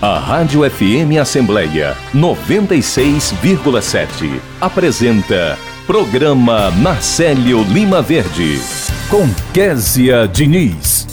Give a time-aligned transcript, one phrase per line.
[0.00, 8.60] A Rádio FM Assembleia 96,7 apresenta Programa Marcelo Lima Verde
[9.10, 11.04] com Késia Diniz.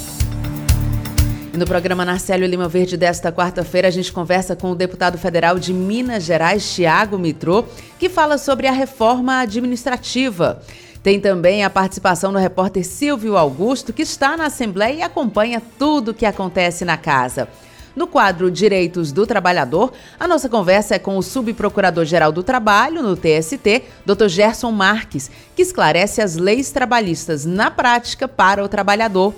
[1.57, 5.73] No programa Narcélio Lima Verde desta quarta-feira, a gente conversa com o deputado federal de
[5.73, 7.65] Minas Gerais, Tiago Mitrô,
[7.97, 10.61] que fala sobre a reforma administrativa.
[11.01, 16.11] Tem também a participação do repórter Silvio Augusto, que está na Assembleia e acompanha tudo
[16.11, 17.47] o que acontece na casa.
[17.95, 23.15] No quadro Direitos do Trabalhador, a nossa conversa é com o Subprocurador-Geral do Trabalho, no
[23.15, 24.27] TST, Dr.
[24.27, 29.33] Gerson Marques, que esclarece as leis trabalhistas na prática para o trabalhador.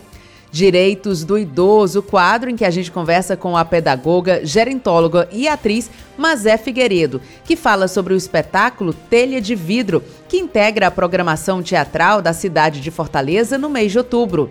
[0.51, 5.91] Direitos do Idoso, quadro em que a gente conversa com a pedagoga, gerentóloga e atriz
[6.17, 12.23] Mazé Figueiredo, que fala sobre o espetáculo Telha de Vidro, que integra a programação teatral
[12.23, 14.49] da cidade de Fortaleza no mês de outubro.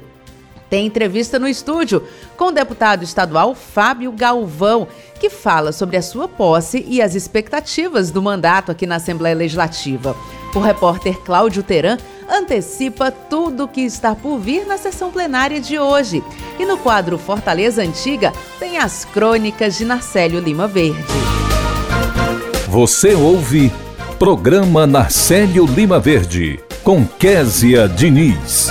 [0.68, 2.02] Tem entrevista no estúdio
[2.36, 4.88] com o deputado estadual Fábio Galvão,
[5.20, 10.16] que fala sobre a sua posse e as expectativas do mandato aqui na Assembleia Legislativa.
[10.54, 15.78] O repórter Cláudio Teran antecipa tudo o que está por vir na sessão plenária de
[15.78, 16.22] hoje.
[16.58, 21.04] E no quadro Fortaleza Antiga tem as crônicas de Narcélio Lima Verde.
[22.68, 23.72] Você ouve
[24.18, 28.70] Programa Narcélio Lima Verde com Késia Diniz.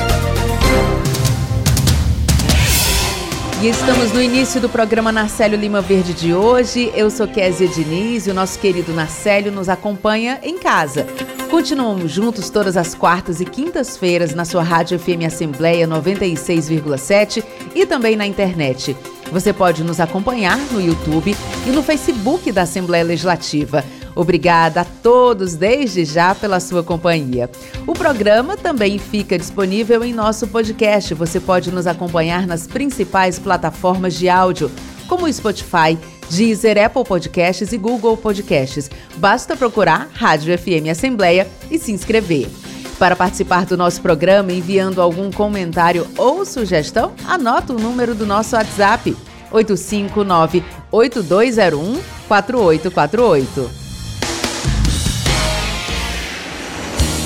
[3.61, 6.91] E estamos no início do programa Narcélio Lima Verde de hoje.
[6.93, 11.07] Eu sou Kézia Diniz e o nosso querido Narcélio nos acompanha em casa.
[11.49, 18.17] Continuamos juntos todas as quartas e quintas-feiras na sua Rádio FM Assembleia 96,7 e também
[18.17, 18.95] na internet.
[19.31, 23.83] Você pode nos acompanhar no YouTube e no Facebook da Assembleia Legislativa.
[24.15, 27.49] Obrigada a todos desde já pela sua companhia.
[27.85, 31.13] O programa também fica disponível em nosso podcast.
[31.13, 34.71] Você pode nos acompanhar nas principais plataformas de áudio,
[35.07, 35.97] como Spotify,
[36.29, 38.89] Deezer, Apple Podcasts e Google Podcasts.
[39.17, 42.49] Basta procurar Rádio FM Assembleia e se inscrever.
[42.97, 48.55] Para participar do nosso programa enviando algum comentário ou sugestão, anota o número do nosso
[48.55, 49.15] WhatsApp
[49.51, 53.84] 859 8201 4848.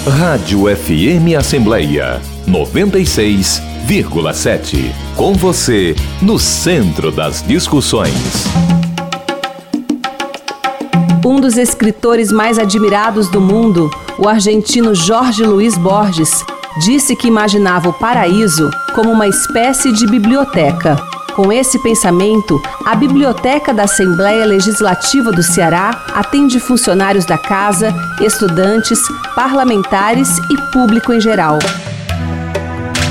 [0.08, 4.92] Rádio FM Assembleia 96,7.
[5.16, 8.14] Com você, no centro das discussões.
[11.24, 16.44] Um dos escritores mais admirados do mundo, o argentino Jorge Luiz Borges,
[16.82, 20.98] disse que imaginava o paraíso como uma espécie de biblioteca
[21.32, 29.00] com esse pensamento, a Biblioteca da Assembleia Legislativa do Ceará atende funcionários da casa, estudantes,
[29.36, 31.60] parlamentares e público em geral.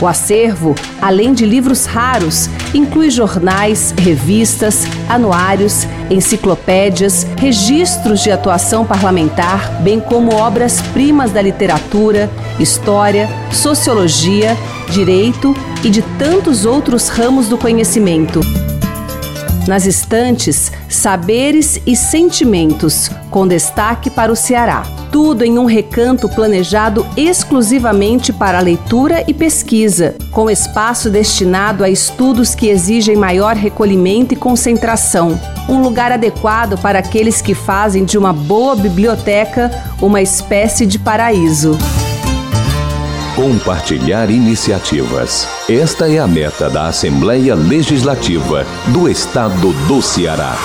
[0.01, 9.81] O acervo, além de livros raros, inclui jornais, revistas, anuários, enciclopédias, registros de atuação parlamentar,
[9.83, 14.57] bem como obras-primas da literatura, história, sociologia,
[14.91, 18.41] direito e de tantos outros ramos do conhecimento.
[19.69, 24.83] Nas estantes, saberes e sentimentos, com destaque para o Ceará.
[25.13, 32.55] Tudo em um recanto planejado exclusivamente para leitura e pesquisa, com espaço destinado a estudos
[32.55, 35.39] que exigem maior recolhimento e concentração.
[35.69, 39.71] Um lugar adequado para aqueles que fazem de uma boa biblioteca
[40.01, 41.77] uma espécie de paraíso.
[43.39, 45.47] Compartilhar iniciativas.
[45.69, 50.57] Esta é a meta da Assembleia Legislativa do Estado do Ceará.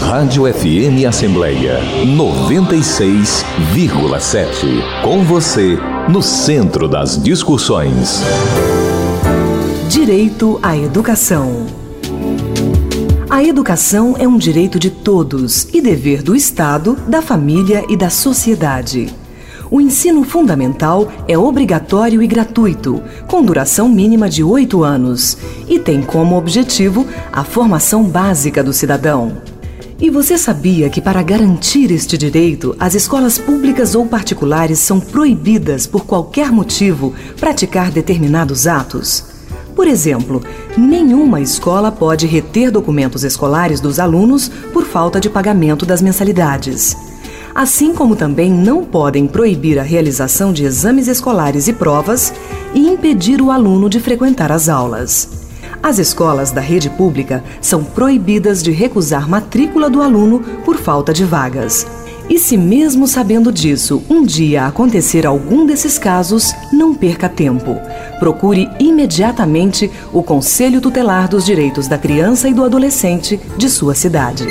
[0.00, 5.02] Rádio FM Assembleia 96,7.
[5.02, 5.76] Com você,
[6.08, 8.22] no centro das discussões.
[9.88, 11.66] Direito à educação.
[13.28, 18.10] A educação é um direito de todos e dever do Estado, da família e da
[18.10, 19.12] sociedade.
[19.70, 25.36] O ensino fundamental é obrigatório e gratuito, com duração mínima de oito anos,
[25.68, 29.36] e tem como objetivo a formação básica do cidadão.
[30.00, 35.86] E você sabia que, para garantir este direito, as escolas públicas ou particulares são proibidas,
[35.86, 39.24] por qualquer motivo, praticar determinados atos?
[39.76, 40.42] Por exemplo,
[40.78, 47.07] nenhuma escola pode reter documentos escolares dos alunos por falta de pagamento das mensalidades
[47.58, 52.32] assim como também não podem proibir a realização de exames escolares e provas
[52.72, 55.48] e impedir o aluno de frequentar as aulas.
[55.82, 61.24] As escolas da rede pública são proibidas de recusar matrícula do aluno por falta de
[61.24, 61.84] vagas.
[62.30, 67.76] E se mesmo sabendo disso, um dia acontecer algum desses casos, não perca tempo.
[68.20, 74.46] Procure imediatamente o Conselho Tutelar dos Direitos da Criança e do Adolescente de sua cidade.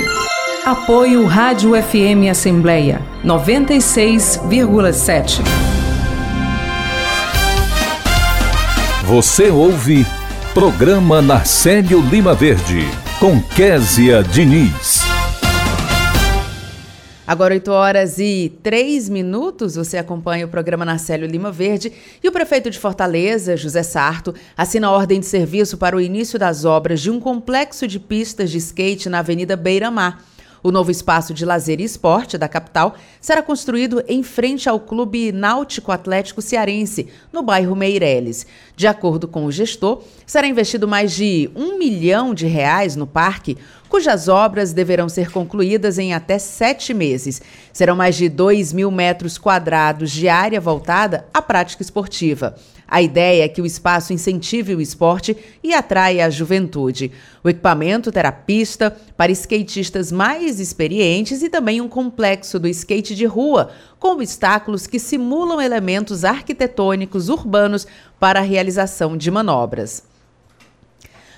[0.68, 5.40] Apoio Rádio FM Assembleia 96,7.
[9.06, 10.04] Você ouve
[10.52, 12.82] Programa Narcélio Lima Verde,
[13.18, 15.00] com Késia Diniz.
[17.26, 21.90] Agora 8 horas e 3 minutos, você acompanha o programa Narcélio Lima Verde
[22.22, 26.38] e o prefeito de Fortaleza, José Sarto, assina a ordem de serviço para o início
[26.38, 30.22] das obras de um complexo de pistas de skate na Avenida Beira Mar.
[30.62, 35.30] O novo espaço de lazer e esporte da capital será construído em frente ao Clube
[35.30, 38.46] Náutico Atlético Cearense, no bairro Meireles.
[38.76, 43.56] De acordo com o gestor, será investido mais de um milhão de reais no parque,
[43.88, 47.40] cujas obras deverão ser concluídas em até sete meses.
[47.72, 52.56] Serão mais de 2 mil metros quadrados de área voltada à prática esportiva.
[52.90, 57.12] A ideia é que o espaço incentive o esporte e atraia a juventude.
[57.44, 63.26] O equipamento terá pista para skatistas mais experientes e também um complexo do skate de
[63.26, 67.86] rua, com obstáculos que simulam elementos arquitetônicos urbanos
[68.18, 70.02] para a realização de manobras.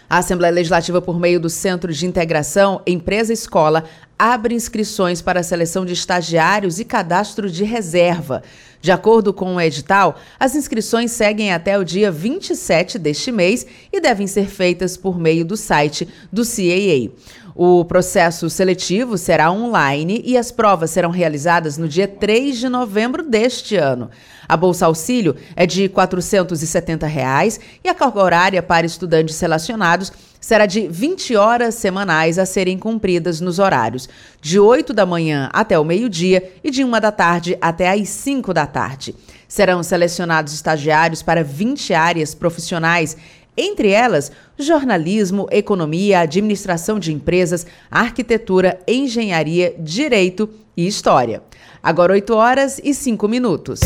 [0.08, 3.84] A Assembleia Legislativa, por meio do Centro de Integração Empresa-Escola,
[4.18, 8.42] abre inscrições para a seleção de estagiários e cadastro de reserva.
[8.80, 14.00] De acordo com o edital, as inscrições seguem até o dia 27 deste mês e
[14.00, 17.10] devem ser feitas por meio do site do CAA.
[17.54, 23.22] O processo seletivo será online e as provas serão realizadas no dia 3 de novembro
[23.22, 24.08] deste ano.
[24.48, 30.10] A Bolsa Auxílio é de 470 reais, e a carga horária para estudantes selecionados
[30.40, 34.08] será de 20 horas semanais a serem cumpridas nos horários
[34.40, 38.54] de 8 da manhã até o meio-dia e de 1 da tarde até às 5
[38.54, 39.14] da tarde.
[39.46, 43.16] Serão selecionados estagiários para 20 áreas profissionais
[43.56, 51.42] entre elas, jornalismo, economia, administração de empresas, arquitetura, engenharia, direito e história.
[51.82, 53.80] Agora 8 horas e 5 minutos.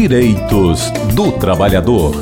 [0.00, 2.12] Direitos do Trabalhador.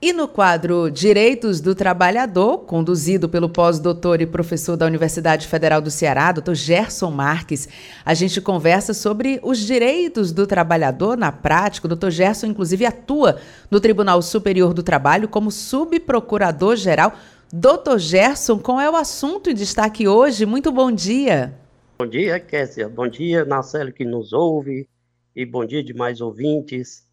[0.00, 5.90] E no quadro Direitos do Trabalhador, conduzido pelo pós-doutor e professor da Universidade Federal do
[5.90, 7.68] Ceará, doutor Gerson Marques,
[8.06, 11.86] a gente conversa sobre os direitos do trabalhador na prática.
[11.86, 13.36] O doutor Gerson, inclusive, atua
[13.70, 17.12] no Tribunal Superior do Trabalho como subprocurador-geral.
[17.52, 20.46] Doutor Gerson, qual é o assunto em destaque hoje?
[20.46, 21.52] Muito bom dia.
[21.98, 22.88] Bom dia, Késia.
[22.88, 24.88] Bom dia, Marcelo, que nos ouve.
[25.34, 27.08] E bom dia demais ouvintes.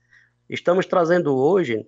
[0.50, 1.88] Estamos trazendo hoje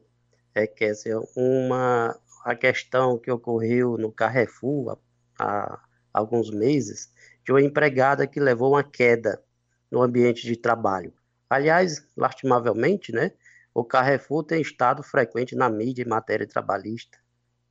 [0.56, 4.98] é, Kézia, uma a questão que ocorreu no Carrefour
[5.38, 5.82] há, há
[6.14, 7.12] alguns meses,
[7.44, 9.44] de uma empregada que levou uma queda
[9.92, 11.14] no ambiente de trabalho.
[11.50, 13.34] Aliás, lastimavelmente, né,
[13.74, 17.18] o Carrefour tem estado frequente na mídia em matéria trabalhista,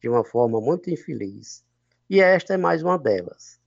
[0.03, 1.65] de uma forma muito infeliz.
[2.11, 3.60] E esta é mais uma delas.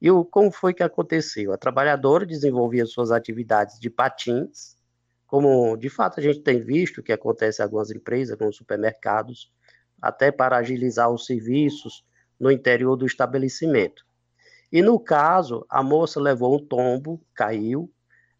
[0.00, 1.52] E o, como foi que aconteceu?
[1.52, 4.76] A trabalhadora desenvolvia suas atividades de patins,
[5.26, 9.52] como de fato a gente tem visto que acontece em algumas empresas, como supermercados,
[10.00, 12.04] até para agilizar os serviços
[12.38, 14.06] no interior do estabelecimento.
[14.70, 17.90] E no caso, a moça levou um tombo, caiu,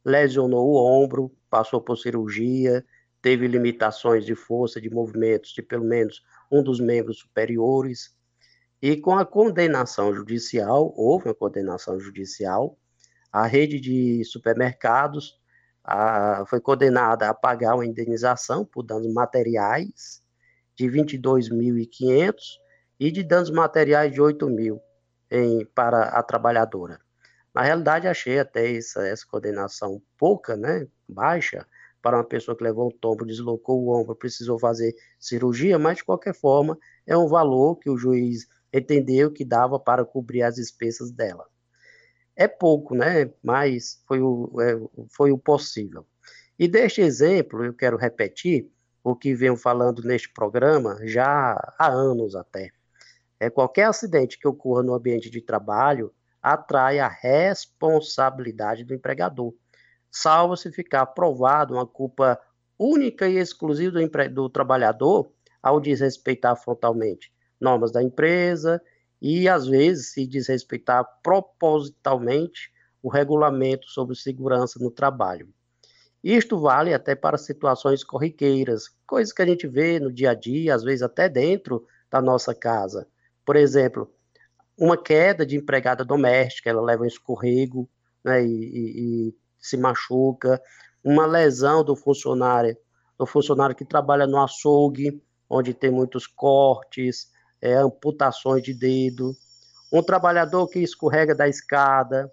[0.05, 2.85] lesionou o ombro, passou por cirurgia,
[3.21, 8.15] teve limitações de força de movimentos de pelo menos um dos membros superiores.
[8.81, 12.79] E com a condenação judicial, houve uma condenação judicial,
[13.33, 15.37] a rede de supermercados
[15.83, 20.23] a, foi condenada a pagar uma indenização por danos materiais
[20.77, 22.35] de 22.500
[23.01, 24.81] e de danos materiais de 8 mil
[25.31, 27.01] em, para a trabalhadora.
[27.53, 31.67] Na realidade, achei até essa, essa condenação pouca, né, baixa,
[32.01, 36.05] para uma pessoa que levou um tombo, deslocou o ombro, precisou fazer cirurgia, mas de
[36.05, 41.11] qualquer forma é um valor que o juiz entendeu que dava para cobrir as despesas
[41.11, 41.47] dela
[42.39, 43.31] é pouco, né?
[43.43, 44.79] Mas foi o, é,
[45.11, 46.07] foi o possível.
[46.57, 48.71] E deste exemplo, eu quero repetir
[49.03, 52.71] o que venho falando neste programa já há anos até.
[53.41, 59.53] É qualquer acidente que ocorra no ambiente de trabalho atrai a responsabilidade do empregador,
[60.09, 62.41] salvo se ficar provado uma culpa
[62.79, 68.81] única e exclusiva do, do trabalhador ao desrespeitar frontalmente normas da empresa
[69.21, 72.71] e, às vezes, se desrespeitar propositalmente
[73.03, 75.49] o regulamento sobre segurança no trabalho.
[76.23, 80.75] Isto vale até para situações corriqueiras, coisas que a gente vê no dia a dia,
[80.75, 83.07] às vezes até dentro da nossa casa.
[83.45, 84.13] Por exemplo,
[84.77, 87.89] uma queda de empregada doméstica, ela leva um escorrego
[88.25, 90.61] né, e, e, e se machuca,
[91.03, 92.77] uma lesão do funcionário,
[93.19, 99.35] do funcionário que trabalha no açougue, onde tem muitos cortes, é, amputações de dedo,
[99.93, 102.33] um trabalhador que escorrega da escada,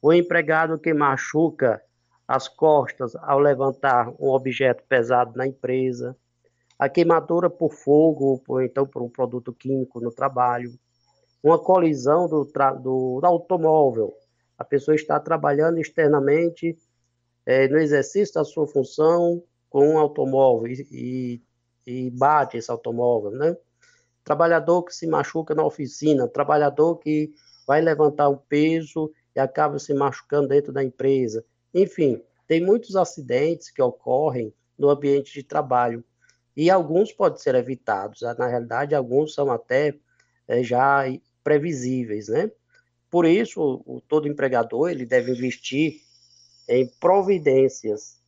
[0.00, 1.82] o empregado que machuca
[2.26, 6.16] as costas ao levantar um objeto pesado na empresa,
[6.78, 10.72] a queimadura por fogo, ou então por um produto químico no trabalho,
[11.42, 14.14] uma colisão do, do, do automóvel,
[14.56, 16.78] a pessoa está trabalhando externamente
[17.44, 21.42] é, no exercício da sua função com um automóvel e, e,
[21.86, 23.56] e bate esse automóvel, né?
[24.24, 27.32] Trabalhador que se machuca na oficina, trabalhador que
[27.66, 31.44] vai levantar um peso e acaba se machucando dentro da empresa.
[31.74, 36.04] Enfim, tem muitos acidentes que ocorrem no ambiente de trabalho
[36.56, 38.20] e alguns podem ser evitados.
[38.38, 39.94] Na realidade, alguns são até
[40.46, 41.04] é, já
[41.42, 42.50] previsíveis, né?
[43.10, 46.00] Por isso, o, todo empregador ele deve investir
[46.68, 48.20] em providências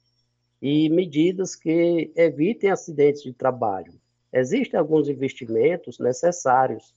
[0.60, 3.92] e medidas que evitem acidentes de trabalho.
[4.36, 6.92] Existem alguns investimentos necessários.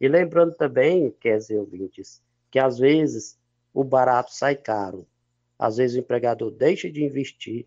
[0.00, 3.36] E lembrando também, dizer, ouvintes, que às vezes
[3.74, 5.04] o barato sai caro.
[5.58, 7.66] Às vezes o empregador deixa de investir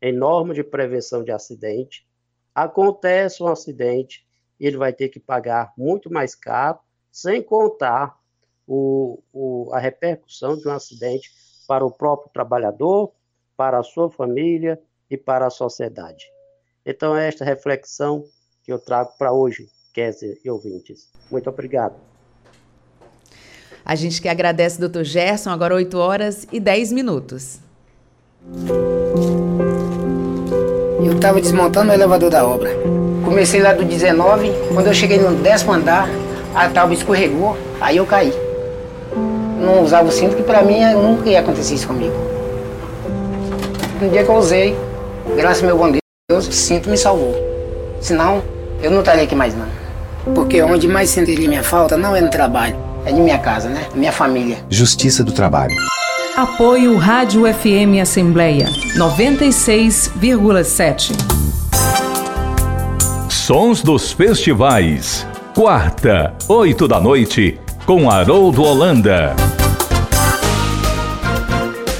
[0.00, 2.06] em normas de prevenção de acidente,
[2.54, 4.26] acontece um acidente
[4.60, 6.78] ele vai ter que pagar muito mais caro,
[7.10, 8.16] sem contar
[8.66, 11.30] o, o, a repercussão de um acidente
[11.66, 13.12] para o próprio trabalhador,
[13.56, 16.24] para a sua família e para a sociedade.
[16.86, 18.24] Então, esta reflexão
[18.64, 21.08] que eu trago para hoje, Kézia e ouvintes.
[21.30, 21.94] Muito obrigado.
[23.84, 27.58] A gente que agradece, doutor Gerson, agora 8 horas e 10 minutos.
[31.04, 32.70] Eu estava desmontando o elevador da obra.
[33.24, 36.08] Comecei lá do 19, quando eu cheguei no décimo andar,
[36.54, 38.32] a tábua escorregou, aí eu caí
[39.62, 42.14] não usava o cinto, que para mim nunca ia acontecer isso comigo.
[44.00, 44.76] No dia que eu usei,
[45.36, 45.92] graças ao meu bom
[46.28, 47.51] Deus, o cinto me salvou.
[48.02, 48.42] Senão,
[48.82, 49.64] eu não estaria aqui mais não.
[50.34, 53.86] Porque onde mais sentiria minha falta não é no trabalho, é de minha casa, né?
[53.94, 54.58] Minha família.
[54.68, 55.74] Justiça do Trabalho.
[56.36, 58.66] Apoio Rádio FM Assembleia
[58.96, 61.12] 96,7.
[63.28, 65.26] Sons dos Festivais.
[65.54, 69.36] Quarta, oito da noite, com Haroldo Holanda.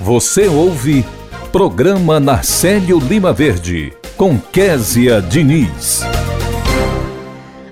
[0.00, 1.04] Você ouve
[1.52, 3.92] Programa Narcélio Lima Verde,
[4.22, 6.02] com Késia Diniz.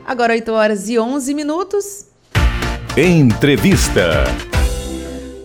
[0.04, 2.06] Agora 8 horas e 11 minutos.
[2.96, 4.49] Entrevista.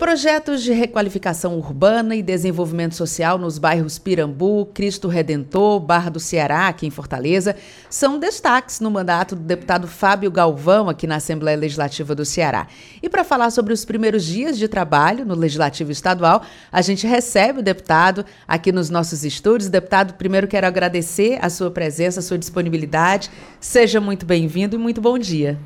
[0.06, 6.68] Projetos de requalificação urbana e desenvolvimento social nos bairros Pirambu, Cristo Redentor, Barra do Ceará,
[6.68, 7.56] aqui em Fortaleza,
[7.90, 12.68] são destaques no mandato do deputado Fábio Galvão, aqui na Assembleia Legislativa do Ceará.
[13.02, 17.62] E para falar sobre os primeiros dias de trabalho no Legislativo Estadual, a gente recebe
[17.62, 19.72] o deputado aqui nos nossos estúdios.
[19.72, 23.32] Deputado, primeiro quero agradecer a sua presença, a sua disponibilidade.
[23.60, 25.58] Seja muito bem-vindo e muito bom dia.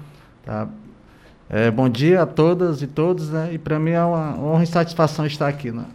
[0.46, 0.70] Tá.
[1.50, 3.50] É, bom dia a todas e todos, né?
[3.52, 5.86] E para mim é uma honra e satisfação estar aqui na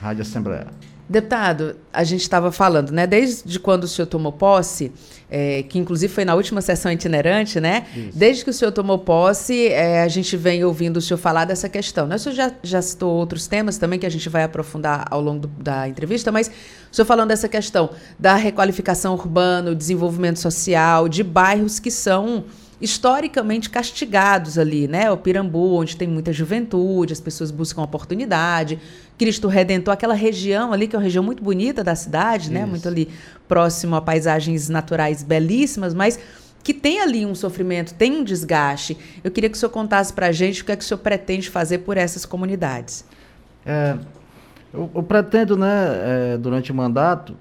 [0.00, 0.68] Rádio Assembleia.
[1.08, 3.08] Deputado, a gente estava falando, né?
[3.08, 4.92] Desde quando o senhor tomou posse,
[5.28, 7.86] é, que inclusive foi na última sessão itinerante, né?
[7.94, 8.16] Isso.
[8.16, 11.68] Desde que o senhor tomou posse, é, a gente vem ouvindo o senhor falar dessa
[11.68, 12.06] questão.
[12.06, 12.14] Né?
[12.14, 15.40] O senhor já, já citou outros temas também que a gente vai aprofundar ao longo
[15.40, 21.24] do, da entrevista, mas o senhor falando dessa questão da requalificação urbana, desenvolvimento social, de
[21.24, 22.44] bairros que são
[22.80, 25.10] historicamente castigados ali, né?
[25.10, 28.78] O Pirambu, onde tem muita juventude, as pessoas buscam oportunidade.
[29.18, 32.44] Cristo Redentor, aquela região ali, que é uma região muito bonita da cidade?
[32.44, 32.52] Isso.
[32.52, 32.66] né?
[32.66, 33.08] Muito ali
[33.48, 36.18] próximo a paisagens naturais belíssimas, mas
[36.62, 38.98] que tem ali um sofrimento, tem um desgaste.
[39.24, 40.98] Eu queria que o senhor contasse para a gente o que é que o senhor
[40.98, 43.04] pretende fazer por essas comunidades.
[43.64, 43.96] É,
[44.74, 47.36] eu, eu, pretendo, né, é, durante o mandato,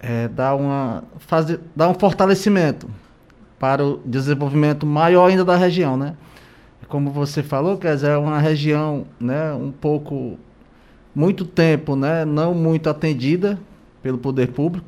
[0.00, 2.88] é, dar, uma, fazer, dar um fortalecimento
[3.58, 6.14] para o desenvolvimento maior ainda da região, né?
[6.88, 10.38] Como você falou, quer dizer, é uma região, né, um pouco
[11.14, 13.58] muito tempo, né, não muito atendida
[14.02, 14.86] pelo poder público,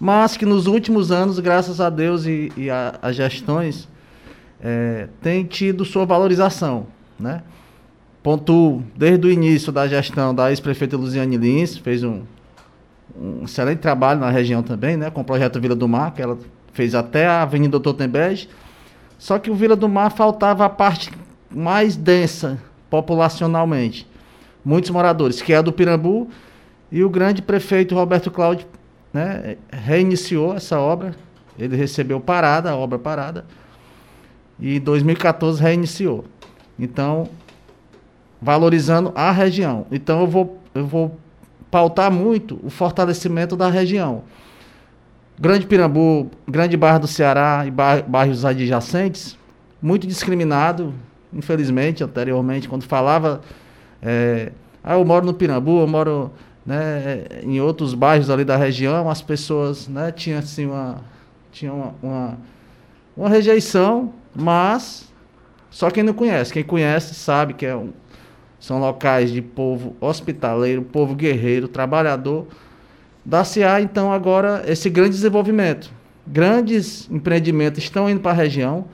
[0.00, 3.88] mas que nos últimos anos, graças a Deus e, e as gestões,
[4.60, 6.86] é, tem tido sua valorização,
[7.18, 7.42] né?
[8.22, 12.22] Ponto desde o início da gestão da ex-prefeita Luziane Lins, fez um,
[13.16, 16.38] um excelente trabalho na região também, né, com o projeto Vila do Mar, que ela
[16.78, 18.48] fez até a Avenida Totenberg.
[19.18, 21.10] Só que o Vila do Mar faltava a parte
[21.50, 22.56] mais densa
[22.88, 24.06] populacionalmente.
[24.64, 26.28] Muitos moradores, que é a do Pirambu,
[26.92, 28.64] e o grande prefeito Roberto Cláudio
[29.12, 31.16] né, reiniciou essa obra.
[31.58, 33.44] Ele recebeu parada, a obra parada.
[34.60, 36.26] e em 2014 reiniciou.
[36.78, 37.28] Então,
[38.40, 39.84] valorizando a região.
[39.90, 41.18] Então, eu vou, eu vou
[41.72, 44.22] pautar muito o fortalecimento da região.
[45.40, 49.38] Grande Pirambu, Grande Barra do Ceará e bairros adjacentes,
[49.80, 50.92] muito discriminado,
[51.32, 53.40] infelizmente, anteriormente, quando falava,
[54.02, 54.50] é,
[54.82, 56.32] ah, eu moro no Pirambu, eu moro
[56.66, 61.00] né, em outros bairros ali da região, as pessoas né, tinham assim, uma,
[61.52, 62.38] tinham uma, uma,
[63.16, 65.08] uma rejeição, mas
[65.70, 67.92] só quem não conhece, quem conhece sabe que é um,
[68.58, 72.46] são locais de povo hospitaleiro, povo guerreiro, trabalhador.
[73.30, 75.90] A então agora esse grande desenvolvimento.
[76.26, 78.86] Grandes empreendimentos estão indo para a região,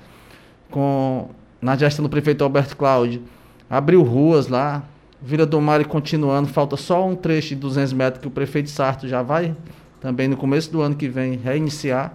[0.70, 1.28] com
[1.60, 3.22] na gestão do prefeito Alberto Cláudio,
[3.70, 4.82] abriu ruas lá,
[5.22, 9.08] Vila do Mar continuando, falta só um trecho de 200 metros que o prefeito Sarto
[9.08, 9.56] já vai
[10.00, 12.12] também no começo do ano que vem reiniciar,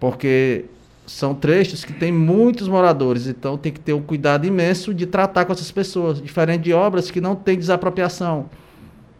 [0.00, 0.64] porque
[1.06, 5.44] são trechos que tem muitos moradores, então tem que ter um cuidado imenso de tratar
[5.44, 8.48] com essas pessoas, diferente de obras que não tem desapropriação.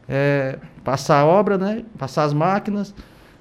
[0.08, 0.58] É,
[0.88, 2.94] passar a obra, né, passar as máquinas,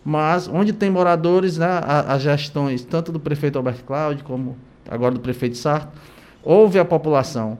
[0.03, 4.57] mas onde tem moradores, né, as gestões, tanto do prefeito Alberto Cláudio, como
[4.89, 5.97] agora do prefeito Sarto,
[6.43, 7.57] houve a população.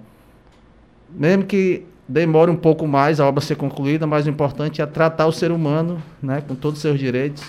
[1.10, 5.26] Mesmo que demore um pouco mais a obra ser concluída, mas o importante é tratar
[5.26, 7.42] o ser humano né, com todos os seus direitos,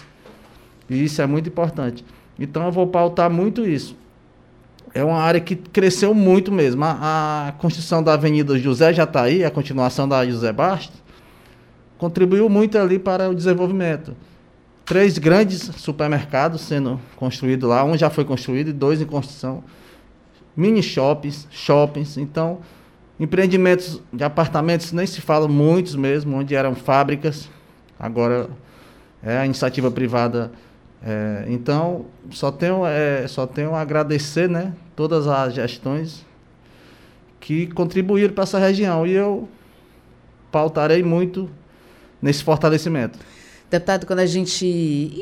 [0.88, 2.04] e isso é muito importante.
[2.38, 3.97] Então eu vou pautar muito isso.
[4.95, 6.85] É uma área que cresceu muito mesmo.
[6.85, 11.07] A, a construção da Avenida José Jataí, a continuação da José Bastos,
[11.98, 14.16] contribuiu muito ali para o desenvolvimento.
[14.84, 19.62] Três grandes supermercados sendo construídos lá, um já foi construído e dois em construção.
[20.56, 22.60] Mini shoppings, shoppings, então
[23.20, 27.50] empreendimentos de apartamentos nem se fala muitos mesmo, onde eram fábricas.
[27.98, 28.48] Agora
[29.22, 30.52] é a iniciativa privada
[31.02, 36.26] é, então, só tenho, é, só tenho a agradecer né, todas as gestões
[37.38, 39.48] que contribuíram para essa região e eu
[40.50, 41.48] pautarei muito
[42.20, 43.18] nesse fortalecimento.
[43.70, 44.66] Deputado, quando a gente.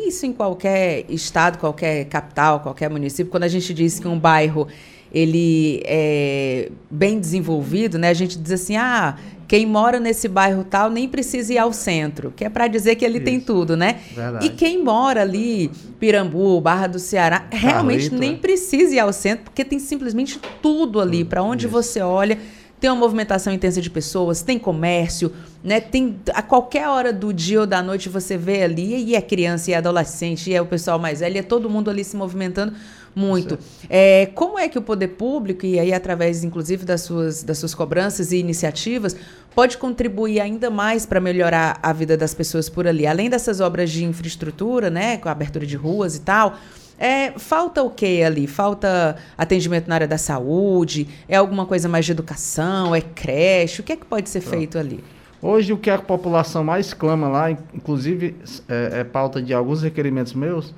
[0.06, 4.68] Isso em qualquer estado, qualquer capital, qualquer município, quando a gente diz que um bairro
[5.12, 8.10] ele é bem desenvolvido, né?
[8.10, 9.16] A gente diz assim, ah,
[9.48, 13.04] quem mora nesse bairro tal nem precisa ir ao centro, que é para dizer que
[13.04, 13.24] ele Isso.
[13.24, 14.00] tem tudo, né?
[14.14, 14.46] Verdade.
[14.46, 18.38] E quem mora ali, Pirambu, Barra do Ceará, realmente nem né?
[18.38, 21.72] precisa ir ao centro, porque tem simplesmente tudo ali, para onde Isso.
[21.72, 22.38] você olha.
[22.78, 25.32] Tem uma movimentação intensa de pessoas, tem comércio,
[25.64, 25.80] né?
[25.80, 29.70] Tem a qualquer hora do dia ou da noite você vê ali e é criança
[29.70, 32.14] e é adolescente e é o pessoal mais velho, e é todo mundo ali se
[32.16, 32.74] movimentando
[33.14, 33.58] muito.
[33.88, 37.74] É, como é que o poder público, e aí através inclusive das suas, das suas
[37.74, 39.16] cobranças e iniciativas,
[39.54, 43.06] pode contribuir ainda mais para melhorar a vida das pessoas por ali?
[43.06, 46.58] Além dessas obras de infraestrutura, né, com a abertura de ruas e tal,
[46.98, 48.46] é, falta o que ali?
[48.46, 51.08] Falta atendimento na área da saúde?
[51.28, 52.94] É alguma coisa mais de educação?
[52.94, 53.80] É creche?
[53.80, 55.04] O que é que pode ser feito ali?
[55.42, 58.36] Hoje, o que a população mais clama lá, inclusive
[58.68, 60.74] é, é pauta de alguns requerimentos meus,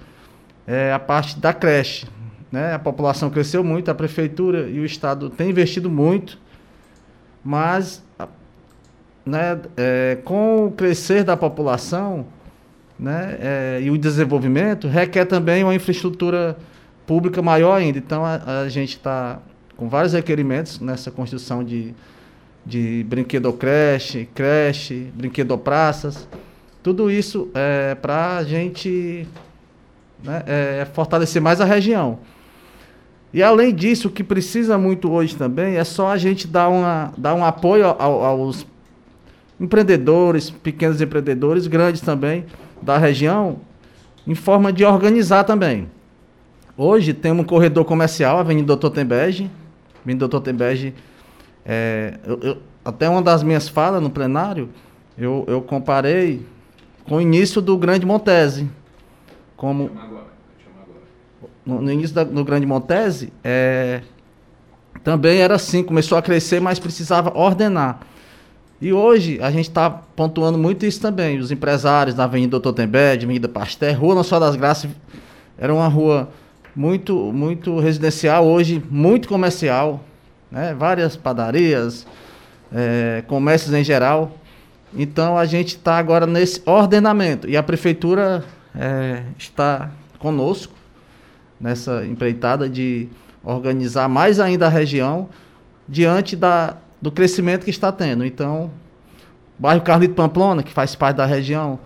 [0.66, 2.07] é a parte da creche.
[2.50, 2.74] Né?
[2.74, 6.38] A população cresceu muito, a prefeitura e o estado têm investido muito,
[7.44, 8.02] mas
[9.24, 12.26] né, é, com o crescer da população
[12.98, 16.56] né, é, e o desenvolvimento, requer também uma infraestrutura
[17.06, 17.98] pública maior ainda.
[17.98, 19.40] Então a, a gente está
[19.76, 21.94] com vários requerimentos nessa construção de,
[22.66, 26.28] de brinquedo creche, creche, brinquedo praças.
[26.82, 29.26] Tudo isso é para a gente
[30.22, 32.18] né, é, fortalecer mais a região.
[33.32, 37.12] E além disso, o que precisa muito hoje também é só a gente dar, uma,
[37.16, 38.66] dar um apoio ao, aos
[39.61, 42.44] empreendedores, pequenos empreendedores, grandes também,
[42.82, 43.58] da região,
[44.26, 45.88] em forma de organizar também.
[46.76, 49.50] Hoje temos um corredor comercial, Avenida Doutor Tembege.
[50.02, 50.94] Avenida Doutor Tembege,
[51.64, 54.70] é, eu, eu, até uma das minhas falas no plenário,
[55.16, 56.46] eu, eu comparei
[57.04, 58.68] com o início do Grande Montese.
[59.56, 59.90] Como
[61.66, 64.00] no, no início da, no Grande Montese, é,
[65.04, 68.00] também era assim, começou a crescer, mas precisava ordenar.
[68.80, 71.38] E hoje a gente está pontuando muito isso também.
[71.38, 74.90] Os empresários da Avenida Doutor Tembé, Avenida Pasteur, Rua Nossa das Graças,
[75.58, 76.28] era uma rua
[76.76, 80.04] muito, muito residencial, hoje muito comercial,
[80.48, 80.76] né?
[80.78, 82.06] várias padarias,
[82.72, 84.38] é, comércios em geral.
[84.94, 88.44] Então a gente está agora nesse ordenamento e a prefeitura
[88.76, 90.72] é, está conosco
[91.60, 93.08] nessa empreitada de
[93.42, 95.28] organizar mais ainda a região
[95.88, 98.24] diante da, do crescimento que está tendo.
[98.24, 98.70] Então,
[99.58, 101.78] o bairro Carlito Pamplona, que faz parte da região,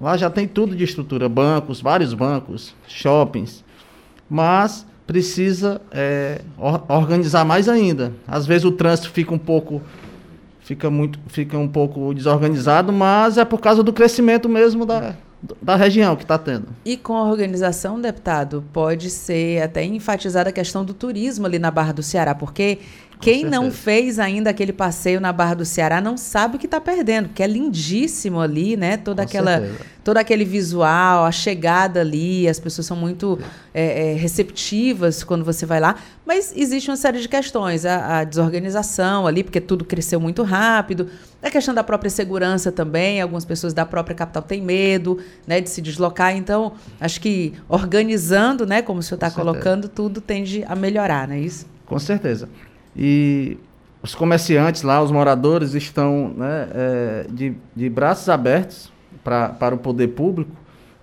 [0.00, 3.64] lá já tem tudo de estrutura, bancos, vários bancos, shoppings,
[4.28, 8.12] mas precisa é, or, organizar mais ainda.
[8.26, 9.80] Às vezes o trânsito fica um pouco
[10.60, 15.14] fica muito fica um pouco desorganizado, mas é por causa do crescimento mesmo da,
[15.62, 16.68] da região que está tendo.
[16.84, 21.70] E com a organização, deputado, pode ser até enfatizada a questão do turismo ali na
[21.70, 22.78] Barra do Ceará, porque
[23.20, 26.80] quem não fez ainda aquele passeio na Barra do Ceará não sabe o que está
[26.80, 28.96] perdendo, porque é lindíssimo ali, né?
[28.96, 29.80] Toda Com aquela, certeza.
[30.04, 33.38] todo aquele visual, a chegada ali, as pessoas são muito
[33.74, 35.96] é, é, receptivas quando você vai lá.
[36.24, 41.08] Mas existe uma série de questões, a, a, desorganização ali, porque tudo cresceu muito rápido,
[41.42, 43.20] a questão da própria segurança também.
[43.20, 46.36] Algumas pessoas da própria capital têm medo, né, de se deslocar.
[46.36, 51.34] Então, acho que organizando, né, como o senhor está colocando, tudo tende a melhorar, não
[51.34, 51.66] é isso?
[51.84, 52.48] Com certeza.
[52.96, 53.58] E
[54.02, 59.78] os comerciantes lá, os moradores, estão né, é, de, de braços abertos pra, para o
[59.78, 60.50] poder público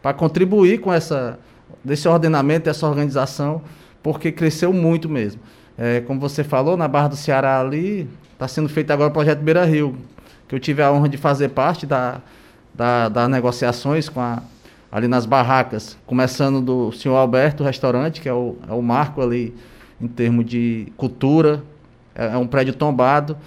[0.06, 1.39] para contribuir com essa,
[1.84, 3.63] desse ordenamento, essa organização,
[4.04, 5.41] porque cresceu muito mesmo.
[5.76, 9.39] É, como você falou, na Barra do Ceará ali, está sendo feito agora o projeto
[9.39, 9.98] Beira Rio,
[10.48, 12.21] que eu tive a honra de fazer parte da,
[12.71, 14.43] da, das negociações com a,
[14.91, 19.56] ali nas barracas, começando do senhor Alberto Restaurante, que é o, é o marco ali
[20.00, 21.63] em termos de cultura,
[22.15, 23.38] é, é um prédio tombado,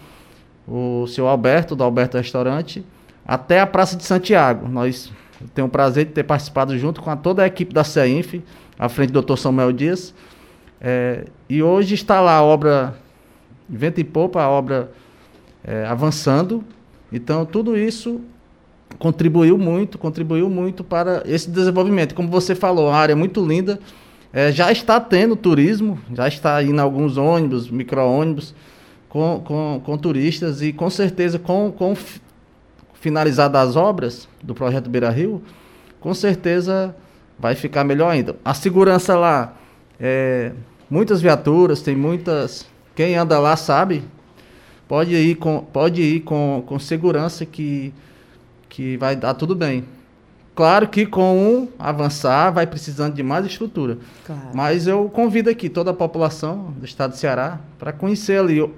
[0.67, 2.85] o seu Alberto, do Alberto Restaurante,
[3.27, 4.69] até a Praça de Santiago.
[4.69, 5.11] Nós
[5.55, 8.43] temos o prazer de ter participado junto com a, toda a equipe da CEINF,
[8.79, 9.37] à frente do Dr.
[9.37, 10.15] Samuel Dias.
[10.81, 12.95] É, e hoje está lá a obra
[13.69, 14.91] Vento e Poupa, a obra
[15.65, 16.65] é, avançando.
[17.13, 18.21] Então, tudo isso
[18.99, 22.15] contribuiu muito, contribuiu muito para esse desenvolvimento.
[22.15, 23.79] Como você falou, a área é muito linda,
[24.33, 28.55] é, já está tendo turismo, já está indo alguns ônibus, micro-ônibus,
[29.09, 31.97] com, com, com, turistas e com certeza com, com
[32.95, 35.43] finalizadas as obras do projeto Beira Rio,
[36.01, 36.95] com certeza
[37.39, 38.37] vai ficar melhor ainda.
[38.45, 39.57] A segurança lá,
[39.99, 40.53] é,
[40.91, 42.67] muitas viaturas, tem muitas.
[42.95, 44.03] Quem anda lá sabe,
[44.87, 47.95] pode ir com, pode ir com, com segurança que,
[48.69, 49.85] que vai dar tudo bem.
[50.59, 53.97] Claro que com avançar vai precisando de mais estrutura.
[54.27, 54.43] Claro.
[54.53, 58.69] Mas eu convido aqui toda a população do estado do Ceará para conhecer ali.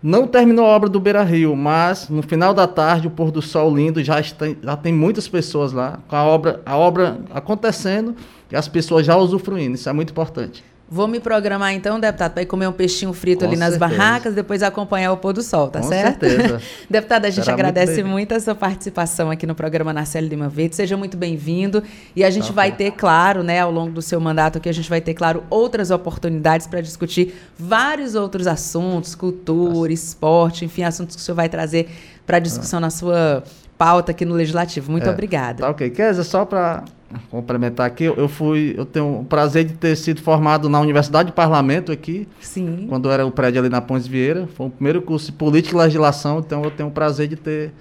[0.00, 3.42] Não terminou a obra do Beira Rio, mas no final da tarde, o pôr do
[3.42, 8.14] sol lindo, já, está, já tem muitas pessoas lá, com a obra, a obra acontecendo
[8.48, 9.74] e as pessoas já usufruindo.
[9.74, 10.62] Isso é muito importante.
[10.90, 13.96] Vou me programar então, deputado, para ir comer um peixinho frito Com ali nas certeza.
[13.96, 16.26] barracas, depois acompanhar o pôr do sol, tá Com certo?
[16.26, 16.62] certeza.
[16.88, 20.48] deputado, a gente Será agradece muito, muito, a sua participação aqui no programa Narcélio Lima
[20.48, 20.76] Verde.
[20.76, 21.82] Seja muito bem-vindo.
[22.16, 24.72] E a gente tá vai ter, claro, né, ao longo do seu mandato aqui, a
[24.72, 31.16] gente vai ter, claro, outras oportunidades para discutir vários outros assuntos, cultura, esporte, enfim, assuntos
[31.16, 31.90] que o senhor vai trazer
[32.26, 32.80] para discussão ah.
[32.80, 33.42] na sua
[33.78, 34.90] pauta aqui no Legislativo.
[34.90, 35.62] Muito é, obrigada.
[35.62, 35.88] Tá ok.
[35.88, 36.84] Kézia, só para
[37.30, 41.34] complementar aqui, eu fui, eu tenho o prazer de ter sido formado na Universidade de
[41.34, 42.28] Parlamento aqui.
[42.40, 42.86] Sim.
[42.88, 44.48] Quando era o prédio ali na Pontes Vieira.
[44.54, 47.72] Foi o primeiro curso de Política e Legislação, então eu tenho o prazer de ter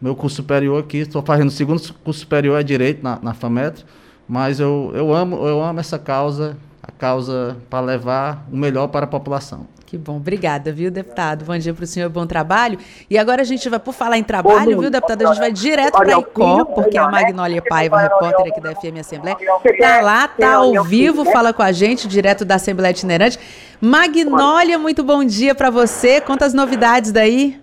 [0.00, 0.98] meu curso superior aqui.
[0.98, 3.84] Estou fazendo o segundo curso superior é Direito na, na FAMETRO.
[4.26, 9.04] Mas eu, eu, amo, eu amo essa causa, a causa para levar o melhor para
[9.04, 9.66] a população.
[9.94, 11.44] Que bom, obrigada, viu, deputado?
[11.44, 12.80] Bom dia para o senhor, bom trabalho.
[13.08, 15.22] E agora a gente vai, por falar em trabalho, viu, deputado?
[15.22, 18.98] A gente vai direto para a ICO, porque a Magnólia Paiva, repórter aqui da FM
[18.98, 23.38] Assembleia, está lá, está ao vivo, fala com a gente, direto da Assembleia Itinerante.
[23.80, 26.20] Magnólia, muito bom dia para você.
[26.20, 27.62] Quantas novidades daí?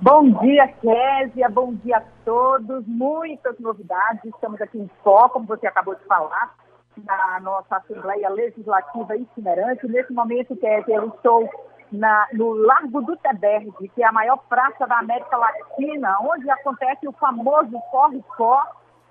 [0.00, 2.82] Bom dia, Késia, bom dia a todos.
[2.88, 6.65] Muitas novidades, estamos aqui em Foco, como você acabou de falar
[7.04, 9.86] na nossa Assembleia Legislativa Itinerante.
[9.86, 11.48] Nesse momento, que eu estou
[11.92, 17.06] na, no Largo do Teberge, que é a maior praça da América Latina, onde acontece
[17.06, 18.62] o famoso Corre-Cor,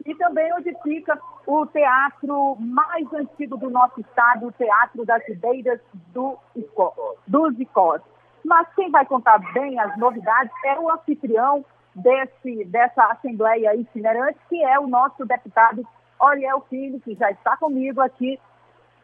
[0.05, 5.79] e também onde fica o teatro mais antigo do nosso estado, o Teatro das Ideiras
[5.93, 6.93] do Icó,
[7.25, 8.01] dos Icós.
[8.43, 14.63] Mas quem vai contar bem as novidades é o anfitrião desse, dessa Assembleia Itinerante, que
[14.63, 15.87] é o nosso deputado
[16.19, 18.39] Oriel Filho, que já está comigo aqui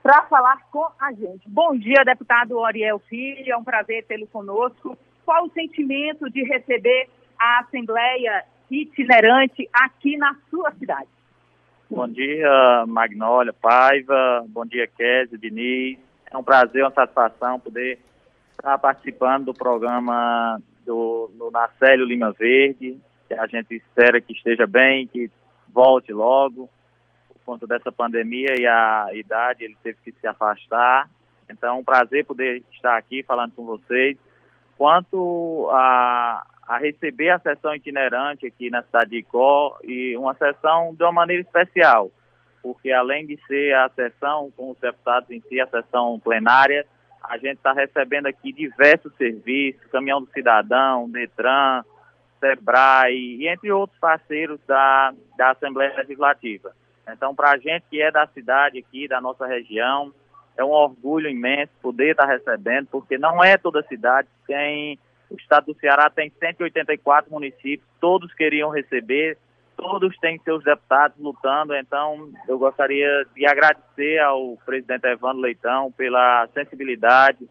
[0.02, 1.47] para falar com a gente.
[1.47, 4.97] Bom dia, deputado Oriel Filho, é um prazer tê-lo conosco.
[5.24, 7.08] Qual o sentimento de receber
[7.39, 11.08] a Assembleia itinerante aqui na sua cidade?
[11.89, 16.00] Bom dia, Magnólia, Paiva, bom dia, Kézia, Diniz.
[16.32, 18.00] É um prazer, uma satisfação poder
[18.52, 22.97] estar participando do programa do, do Nacélio Lima Verde,
[23.28, 25.30] que a gente espera que esteja bem, que
[25.67, 26.69] volte logo
[27.45, 31.10] conta dessa pandemia e a idade, ele teve que se afastar.
[31.49, 34.17] Então, um prazer poder estar aqui falando com vocês.
[34.77, 40.95] Quanto a, a receber a sessão itinerante aqui na cidade de Icó, e uma sessão
[40.95, 42.10] de uma maneira especial,
[42.62, 46.86] porque além de ser a sessão com os deputados em si, a sessão plenária,
[47.23, 51.84] a gente está recebendo aqui diversos serviços, Caminhão do Cidadão, Detran,
[52.39, 56.73] Sebrae e entre outros parceiros da, da Assembleia Legislativa.
[57.08, 60.14] Então, para a gente que é da cidade aqui, da nossa região,
[60.58, 65.00] é um orgulho imenso poder estar tá recebendo, porque não é toda cidade tem.
[65.30, 69.38] O estado do Ceará tem 184 municípios, todos queriam receber,
[69.78, 76.50] todos têm seus deputados lutando, então eu gostaria de agradecer ao presidente Evandro Leitão pela
[76.54, 77.50] sensibilidade,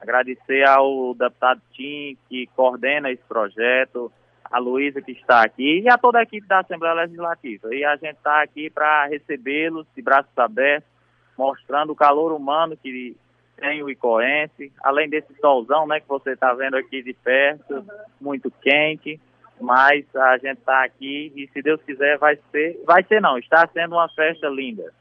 [0.00, 4.12] agradecer ao deputado Tim, que coordena esse projeto,
[4.52, 7.74] a Luísa que está aqui e a toda a equipe da Assembleia Legislativa.
[7.74, 10.90] E a gente está aqui para recebê-los de braços abertos,
[11.36, 13.16] mostrando o calor humano que
[13.56, 17.84] tem o Icoense, além desse solzão né, que você está vendo aqui de perto,
[18.20, 19.18] muito quente
[19.62, 23.66] mas a gente está aqui e se Deus quiser vai ser, vai ser não, está
[23.72, 24.92] sendo uma festa linda.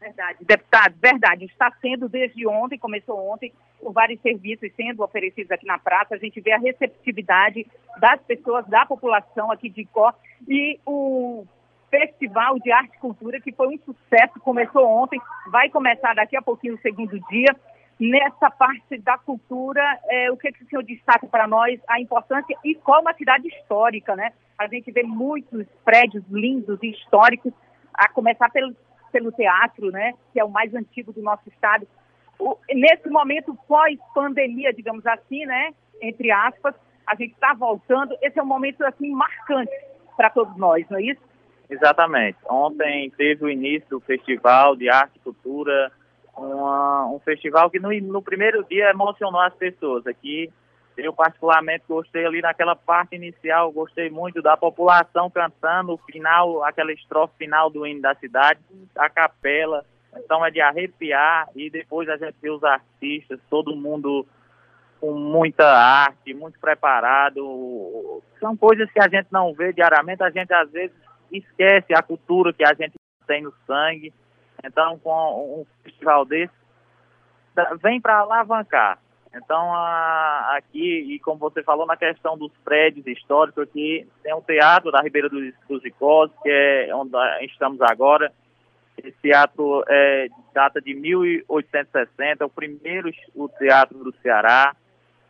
[0.00, 5.66] Verdade, deputado, verdade, está sendo desde ontem, começou ontem, com vários serviços sendo oferecidos aqui
[5.66, 7.66] na praça, a gente vê a receptividade
[7.98, 10.14] das pessoas, da população aqui de Icó
[10.48, 11.44] e o
[11.90, 16.42] Festival de Arte e Cultura, que foi um sucesso, começou ontem, vai começar daqui a
[16.42, 17.54] pouquinho o segundo dia,
[18.00, 22.56] nessa parte da cultura, é, o que, que o senhor destaca para nós, a importância
[22.64, 24.32] e qual uma cidade histórica, né?
[24.58, 27.52] A gente vê muitos prédios lindos e históricos,
[27.92, 28.74] a começar pelo,
[29.12, 30.14] pelo teatro, né?
[30.32, 31.86] Que é o mais antigo do nosso estado.
[32.38, 35.72] O, nesse momento pós-pandemia, digamos assim, né?
[36.00, 36.74] Entre aspas,
[37.06, 38.16] a gente está voltando.
[38.20, 39.72] Esse é um momento assim marcante
[40.16, 41.20] para todos nós, não é isso?
[41.70, 42.38] Exatamente.
[42.48, 45.92] Ontem teve o início do Festival de Arte e Cultura
[46.36, 50.06] uma, um festival que no, no primeiro dia emocionou as pessoas.
[50.06, 50.50] Aqui,
[50.96, 56.92] eu particularmente gostei ali naquela parte inicial, gostei muito da população cantando o final, aquela
[56.92, 58.60] estrofe final do hino da cidade,
[58.96, 59.84] a capela.
[60.16, 64.26] Então é de arrepiar e depois a gente vê os artistas, todo mundo
[65.00, 68.22] com muita arte, muito preparado.
[68.38, 70.96] São coisas que a gente não vê diariamente, a gente às vezes
[71.30, 72.94] esquece a cultura que a gente
[73.26, 74.12] tem no sangue
[74.64, 76.52] então, com um festival desse,
[77.80, 78.98] vem para alavancar.
[79.34, 84.42] Então, a, aqui, e como você falou na questão dos prédios históricos, aqui tem um
[84.42, 87.12] teatro da Ribeira dos, dos Icós, que é onde
[87.46, 88.32] estamos agora.
[88.98, 94.74] Esse teatro é, data de 1860, é o primeiro o teatro do Ceará.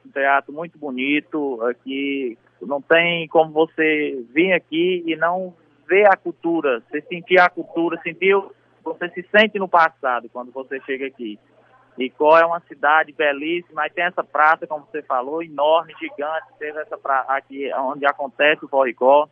[0.05, 5.55] Um teatro muito bonito, aqui não tem como você vir aqui e não
[5.89, 8.37] ver a cultura, você sentir a cultura, sentir
[8.83, 11.39] você se sente no passado quando você chega aqui.
[11.99, 16.79] Icó é uma cidade belíssima, aí tem essa praça, como você falou, enorme, gigante, teve
[16.81, 19.29] essa praça aqui onde acontece o Forricó.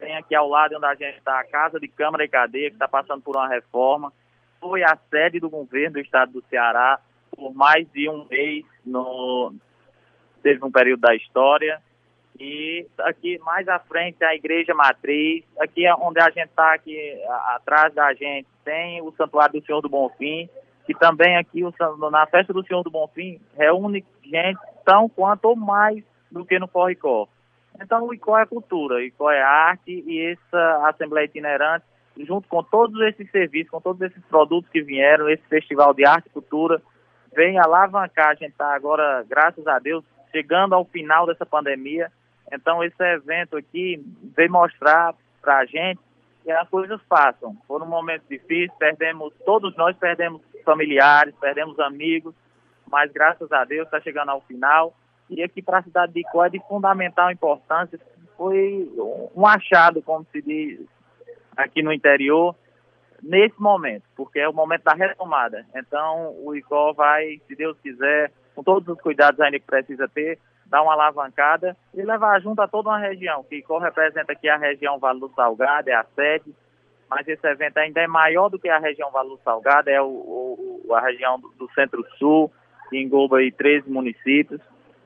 [0.00, 2.76] Tem aqui ao lado onde a gente está a Casa de Câmara e Cadeia, que
[2.76, 4.12] está passando por uma reforma.
[4.58, 6.98] Foi a sede do governo do estado do Ceará
[7.30, 9.54] por mais de um mês, no,
[10.42, 11.80] teve um período da história.
[12.38, 17.18] E aqui mais à frente a igreja matriz, aqui é onde a gente está aqui
[17.54, 20.48] atrás da gente tem o Santuário do Senhor do Bonfim,
[20.86, 21.62] que também aqui
[22.10, 26.66] na festa do Senhor do Bonfim reúne gente tão quanto ou mais do que no
[26.68, 27.28] Forricó.
[27.80, 31.84] Então o ICO é cultura, o ICO é arte e essa Assembleia Itinerante,
[32.18, 36.26] junto com todos esses serviços, com todos esses produtos que vieram, esse Festival de Arte
[36.26, 36.82] e Cultura,
[37.34, 42.10] vem alavancar, a gente está agora, graças a Deus, chegando ao final dessa pandemia,
[42.52, 44.02] então, esse evento aqui
[44.36, 46.00] veio mostrar para a gente
[46.42, 47.56] que as coisas passam.
[47.66, 52.34] Foram momentos difíceis, perdemos, todos nós perdemos familiares, perdemos amigos,
[52.90, 54.94] mas graças a Deus está chegando ao final.
[55.30, 57.98] E aqui para a cidade de Icó é de fundamental importância.
[58.36, 58.90] Foi
[59.34, 60.80] um achado, como se diz
[61.56, 62.54] aqui no interior,
[63.22, 65.64] nesse momento, porque é o momento da retomada.
[65.74, 70.38] Então, o Icó vai, se Deus quiser, com todos os cuidados ainda que precisa ter,
[70.66, 74.98] dar uma alavancada e levar junto a toda uma região, que representa aqui a região
[74.98, 76.54] Vale do Salgado, é a sede,
[77.08, 80.06] mas esse evento ainda é maior do que a região Vale do Salgado, é o,
[80.86, 82.50] o a região do, do Centro-Sul,
[82.88, 84.60] que engloba aí 13 municípios.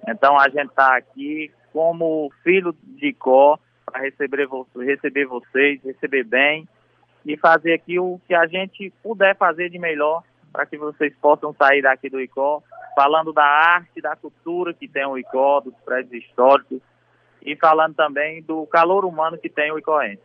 [0.09, 6.69] Então a gente está aqui como filho de Có para receber, receber vocês, receber bem
[7.25, 11.53] e fazer aqui o que a gente puder fazer de melhor para que vocês possam
[11.55, 12.63] sair daqui do ICO,
[12.95, 16.81] falando da arte, da cultura que tem o ICO, dos prédios históricos,
[17.43, 20.23] e falando também do calor humano que tem o ICOense.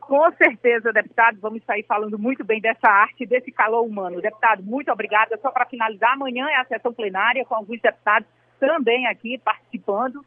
[0.00, 4.20] Com certeza, deputado, vamos sair falando muito bem dessa arte, desse calor humano.
[4.20, 5.38] Deputado, muito obrigada.
[5.38, 8.28] Só para finalizar, amanhã é a sessão plenária com alguns deputados
[8.66, 10.24] também aqui participando.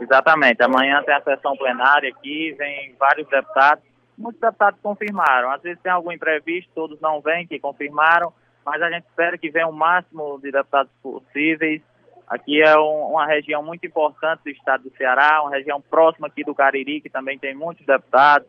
[0.00, 3.84] Exatamente, amanhã tem a sessão plenária aqui, vem vários deputados
[4.16, 5.50] muitos deputados confirmaram.
[5.50, 8.32] Às vezes tem algum imprevisto, todos não vêm, que confirmaram,
[8.64, 11.82] mas a gente espera que venha o máximo de deputados possíveis.
[12.26, 16.42] Aqui é um, uma região muito importante do estado do Ceará, uma região próxima aqui
[16.42, 18.48] do Cariri, que também tem muitos deputados,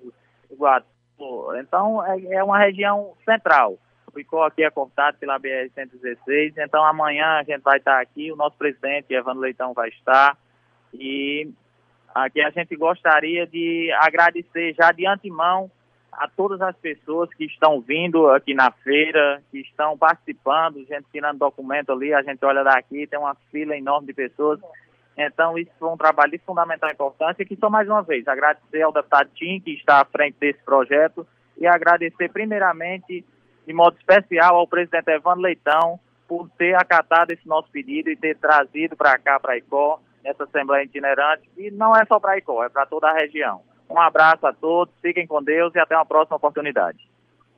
[1.60, 3.78] Então, é, é uma região central.
[4.19, 8.58] Icó aqui é cortado pela BR-116, então amanhã a gente vai estar aqui, o nosso
[8.58, 10.38] presidente, Evandro Leitão, vai estar,
[10.93, 11.49] e
[12.13, 15.69] aqui a gente gostaria de agradecer já de antemão
[16.12, 21.39] a todas as pessoas que estão vindo aqui na feira, que estão participando, gente tirando
[21.39, 24.60] documento ali, a gente olha daqui, tem uma fila enorme de pessoas.
[25.17, 28.91] Então, isso foi um trabalho fundamental importância e que só mais uma vez agradecer ao
[28.91, 31.25] deputado Tim, que está à frente desse projeto,
[31.58, 33.25] e agradecer primeiramente,
[33.65, 38.38] de modo especial, ao presidente Evandro Leitão, por ter acatado esse nosso pedido e ter
[38.38, 42.38] trazido para cá, para a ICO, nessa Assembleia Itinerante, e não é só para a
[42.38, 43.62] ICO, é para toda a região.
[43.89, 46.97] Um abraço a todos, fiquem com Deus e até uma próxima oportunidade.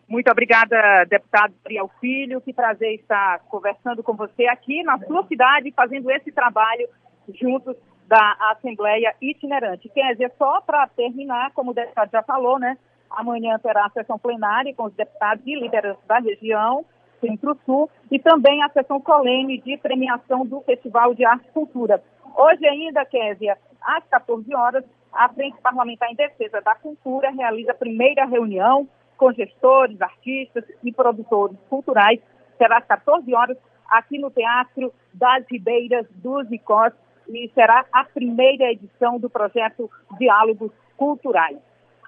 [0.07, 2.39] Muito obrigada, deputado Ariel Filho.
[2.39, 6.87] Que prazer estar conversando com você aqui na sua cidade, fazendo esse trabalho
[7.33, 7.75] juntos
[8.07, 9.89] da Assembleia Itinerante.
[9.89, 12.77] Quer dizer, só para terminar, como o deputado já falou, né?
[13.09, 16.85] Amanhã terá a sessão plenária com os deputados e lideranças da região,
[17.19, 22.03] Centro-Sul, e também a sessão colene de premiação do Festival de Arte e Cultura.
[22.35, 27.75] Hoje ainda, Késia, às 14 horas, a Frente Parlamentar em Defesa da Cultura realiza a
[27.75, 32.19] primeira reunião com gestores, artistas e produtores culturais.
[32.57, 33.57] Será às 14 horas
[33.89, 36.93] aqui no Teatro das Ribeiras dos Icós
[37.27, 39.89] e será a primeira edição do projeto
[40.19, 41.57] Diálogos Culturais.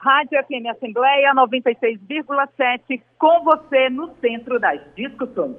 [0.01, 5.57] Rádio FM Assembleia 96,7, com você no centro das discussões.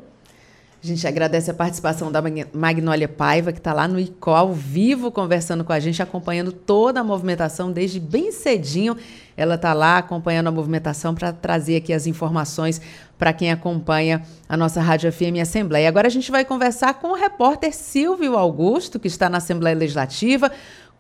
[0.82, 2.22] A gente agradece a participação da
[2.54, 7.00] Magnólia Paiva, que está lá no ICO, ao vivo, conversando com a gente, acompanhando toda
[7.00, 8.96] a movimentação desde bem cedinho.
[9.36, 12.80] Ela está lá acompanhando a movimentação para trazer aqui as informações
[13.18, 15.86] para quem acompanha a nossa Rádio FM Assembleia.
[15.86, 20.50] Agora a gente vai conversar com o repórter Silvio Augusto, que está na Assembleia Legislativa,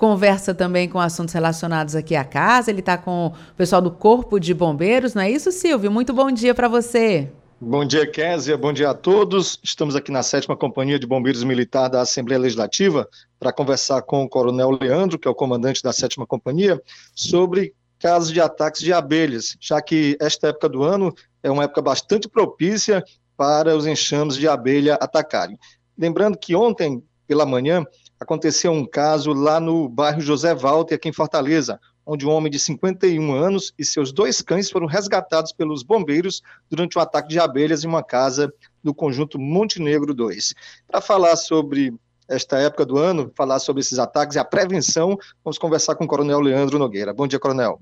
[0.00, 2.70] conversa também com assuntos relacionados aqui à casa.
[2.70, 5.90] Ele está com o pessoal do Corpo de Bombeiros, não é isso, Silvio?
[5.90, 7.30] Muito bom dia para você.
[7.60, 8.56] Bom dia, Késia.
[8.56, 9.60] Bom dia a todos.
[9.62, 13.06] Estamos aqui na sétima Companhia de Bombeiros Militar da Assembleia Legislativa
[13.38, 16.80] para conversar com o Coronel Leandro, que é o comandante da sétima Companhia,
[17.14, 21.82] sobre casos de ataques de abelhas, já que esta época do ano é uma época
[21.82, 23.04] bastante propícia
[23.36, 25.58] para os enxames de abelha atacarem.
[25.98, 27.84] Lembrando que ontem, pela manhã,
[28.20, 32.58] aconteceu um caso lá no bairro José Walter, aqui em Fortaleza, onde um homem de
[32.58, 37.82] 51 anos e seus dois cães foram resgatados pelos bombeiros durante um ataque de abelhas
[37.82, 38.52] em uma casa
[38.84, 40.54] do conjunto Montenegro 2.
[40.86, 41.94] Para falar sobre
[42.28, 46.08] esta época do ano, falar sobre esses ataques e a prevenção, vamos conversar com o
[46.08, 47.14] Coronel Leandro Nogueira.
[47.14, 47.80] Bom dia, Coronel.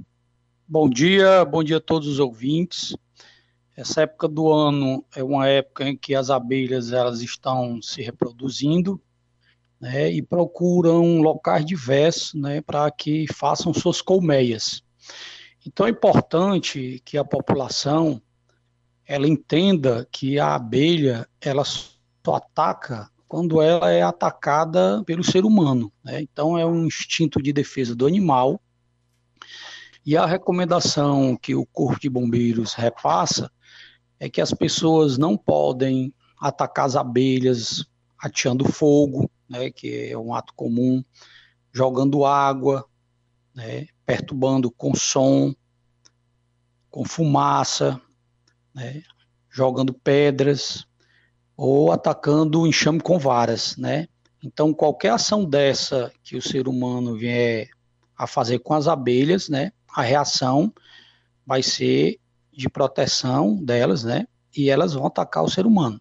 [0.67, 2.97] Bom dia, bom dia a todos os ouvintes.
[3.77, 9.01] Essa época do ano é uma época em que as abelhas elas estão se reproduzindo
[9.81, 14.83] né, e procuram locais diversos né, para que façam suas colmeias.
[15.67, 18.21] Então é importante que a população
[19.07, 25.93] ela entenda que a abelha ela só ataca quando ela é atacada pelo ser humano.
[26.03, 26.23] Né?
[26.23, 28.61] Então é um instinto de defesa do animal.
[30.05, 33.51] E a recomendação que o Corpo de Bombeiros repassa
[34.19, 37.85] é que as pessoas não podem atacar as abelhas
[38.19, 41.03] ateando fogo, né, que é um ato comum,
[41.73, 42.85] jogando água,
[43.55, 45.55] né, perturbando com som,
[46.91, 48.01] com fumaça,
[48.75, 49.03] né,
[49.51, 50.87] jogando pedras
[51.57, 54.07] ou atacando o enxame com varas, né?
[54.43, 57.69] Então, qualquer ação dessa que o ser humano vier
[58.17, 60.73] a fazer com as abelhas, né, a reação
[61.45, 62.21] vai ser
[62.53, 64.27] de proteção delas, né?
[64.57, 66.01] E elas vão atacar o ser humano.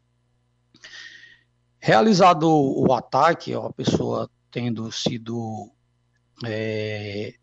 [1.87, 5.71] Realizado o ataque, a pessoa tendo sido
[6.43, 7.33] é,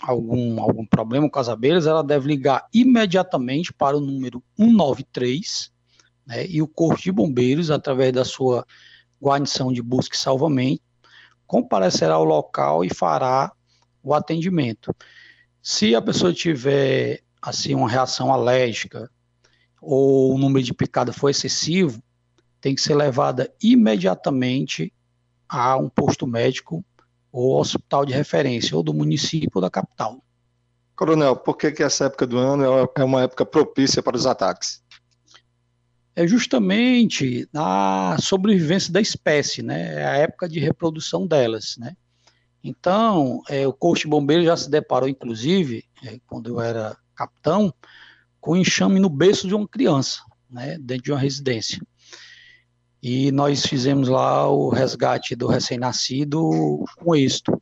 [0.00, 5.72] algum, algum problema com as abelhas, ela deve ligar imediatamente para o número 193,
[6.24, 8.64] né, e o Corpo de Bombeiros, através da sua
[9.20, 10.84] guarnição de busca e salvamento,
[11.44, 13.50] comparecerá ao local e fará
[14.00, 14.94] o atendimento.
[15.60, 19.10] Se a pessoa tiver assim uma reação alérgica
[19.82, 22.00] ou o número de picada for excessivo,
[22.60, 24.92] tem que ser levada imediatamente
[25.48, 26.84] a um posto médico
[27.30, 30.22] ou hospital de referência, ou do município ou da capital.
[30.96, 32.64] Coronel, por que, que essa época do ano
[32.96, 34.82] é uma época propícia para os ataques?
[36.16, 40.02] É justamente a sobrevivência da espécie, né?
[40.02, 41.96] É a época de reprodução delas, né?
[42.64, 47.72] Então, é, o Corpo de Bombeiro já se deparou, inclusive, é, quando eu era capitão
[48.40, 51.80] com enxame no berço de uma criança, né, dentro de uma residência.
[53.02, 57.60] E nós fizemos lá o resgate do recém-nascido com êxito.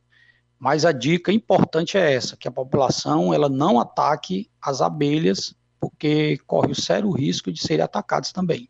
[0.59, 6.37] Mas a dica importante é essa, que a população ela não ataque as abelhas, porque
[6.47, 8.67] corre o sério risco de serem atacados também.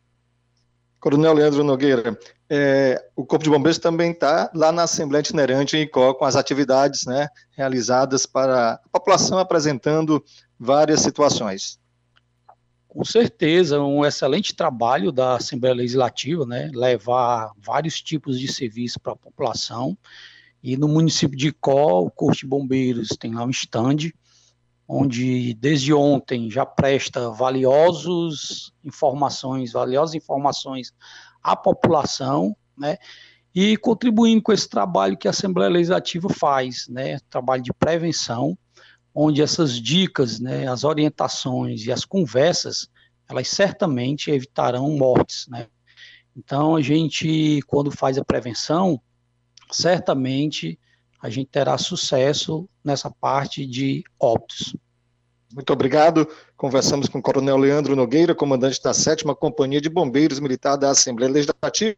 [1.00, 5.84] Coronel Leandro Nogueira, é, o Corpo de Bombeiros também está lá na Assembleia Itinerante em
[5.84, 10.22] Icó, com as atividades né, realizadas para a população apresentando
[10.60, 11.80] várias situações.
[12.88, 19.14] Com certeza, um excelente trabalho da Assembleia Legislativa, né, levar vários tipos de serviço para
[19.14, 19.98] a população.
[20.64, 24.12] E no município de Icó, o Corpo de Bombeiros tem lá um stand,
[24.88, 30.94] onde desde ontem já presta valiosos informações, valiosas informações
[31.44, 32.98] à população, né?
[33.54, 37.20] E contribuindo com esse trabalho que a Assembleia Legislativa faz, né?
[37.30, 38.58] Trabalho de prevenção,
[39.20, 42.88] onde essas dicas, né, as orientações e as conversas,
[43.28, 45.66] elas certamente evitarão mortes, né?
[46.36, 49.02] Então a gente, quando faz a prevenção,
[49.72, 50.80] certamente
[51.20, 54.76] a gente terá sucesso nessa parte de óbitos.
[55.52, 56.28] Muito obrigado.
[56.56, 61.32] Conversamos com o Coronel Leandro Nogueira, comandante da 7 Companhia de Bombeiros Militar da Assembleia
[61.32, 61.98] Legislativa,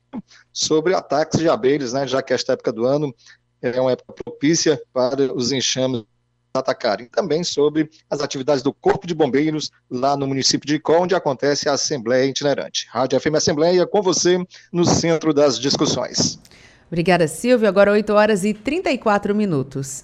[0.54, 3.14] sobre ataques de abelhas, né, já que esta época do ano
[3.62, 6.06] é uma época propícia para os enxames
[6.54, 7.08] atacarem.
[7.08, 11.70] Também sobre as atividades do Corpo de Bombeiros lá no município de Icó, onde acontece
[11.70, 12.88] a Assembleia Itinerante.
[12.90, 14.38] Rádio FM Assembleia com você
[14.72, 16.40] no centro das discussões.
[16.88, 17.68] Obrigada, Silvio.
[17.68, 20.04] Agora 8 horas e 34 minutos.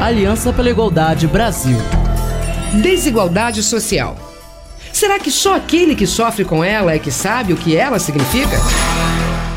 [0.00, 1.78] Aliança pela Igualdade Brasil.
[2.82, 4.16] Desigualdade social.
[4.92, 8.56] Será que só aquele que sofre com ela é que sabe o que ela significa?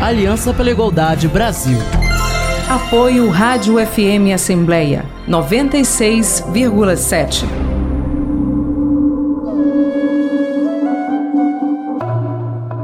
[0.00, 1.78] Aliança pela Igualdade Brasil.
[2.68, 7.44] Apoio Rádio FM Assembleia 96,7.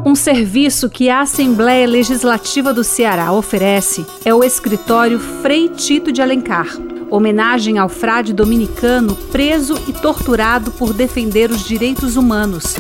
[0.06, 6.22] Um serviço que a Assembleia Legislativa do Ceará oferece é o escritório Frei Tito de
[6.22, 6.68] Alencar,
[7.10, 12.74] homenagem ao frade dominicano preso e torturado por defender os direitos humanos.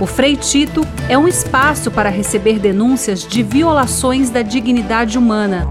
[0.00, 5.66] O Frei Tito é um espaço para receber denúncias de violações da dignidade humana.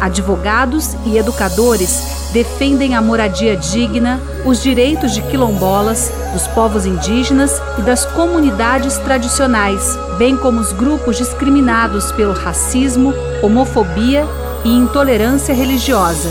[0.00, 7.82] Advogados e educadores defendem a moradia digna, os direitos de quilombolas, dos povos indígenas e
[7.82, 14.26] das comunidades tradicionais, bem como os grupos discriminados pelo racismo, homofobia
[14.64, 16.30] e intolerância religiosa.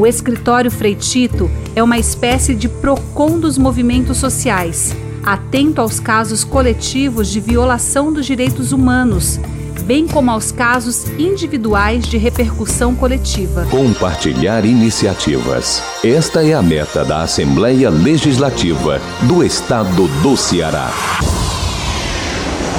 [0.00, 7.28] O escritório Freitito é uma espécie de PROCON dos movimentos sociais, atento aos casos coletivos
[7.28, 9.38] de violação dos direitos humanos
[9.84, 13.66] bem como aos casos individuais de repercussão coletiva.
[13.70, 15.82] Compartilhar iniciativas.
[16.04, 20.92] Esta é a meta da Assembleia Legislativa do Estado do Ceará.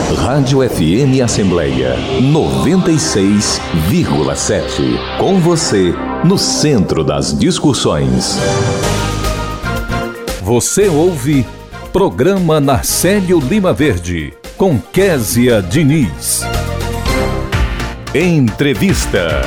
[0.09, 5.17] Rádio FM Assembleia 96,7.
[5.17, 5.93] Com você,
[6.25, 8.37] no centro das discussões.
[10.41, 11.45] Você ouve
[11.93, 16.41] Programa Narcélio Lima Verde, com Késia Diniz.
[18.13, 19.41] Entrevista.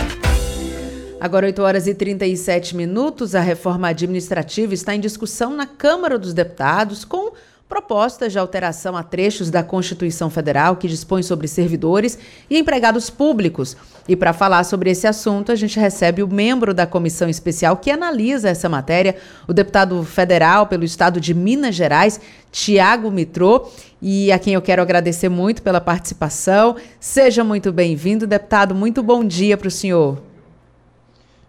[1.21, 6.33] Agora 8 horas e 37 minutos, a reforma administrativa está em discussão na Câmara dos
[6.33, 7.33] Deputados com
[7.75, 12.17] propostas de alteração a trechos da Constituição Federal que dispõe sobre servidores
[12.49, 13.77] e empregados públicos.
[14.09, 17.91] E para falar sobre esse assunto, a gente recebe o membro da comissão especial que
[17.91, 19.17] analisa essa matéria,
[19.49, 22.21] o deputado federal pelo estado de Minas Gerais,
[22.53, 23.69] Tiago Mitrô,
[24.01, 26.77] e a quem eu quero agradecer muito pela participação.
[27.01, 28.73] Seja muito bem-vindo, deputado.
[28.73, 30.34] Muito bom dia para o senhor.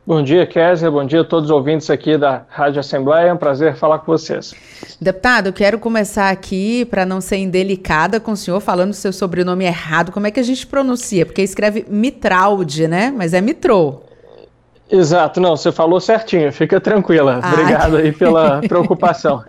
[0.08, 0.91] Bom dia, Kézia.
[0.91, 3.30] Bom dia a todos os ouvintes aqui da Rádio Assembleia.
[3.30, 4.53] É um prazer falar com vocês.
[5.01, 10.12] Deputado, quero começar aqui, para não ser indelicada com o senhor, falando seu sobrenome errado.
[10.12, 11.26] Como é que a gente pronuncia?
[11.26, 13.12] Porque escreve Mitralde, né?
[13.18, 14.03] Mas é Mitrô.
[14.89, 17.39] Exato, não, você falou certinho, fica tranquila.
[17.41, 19.43] Ah, Obrigado aí pela preocupação.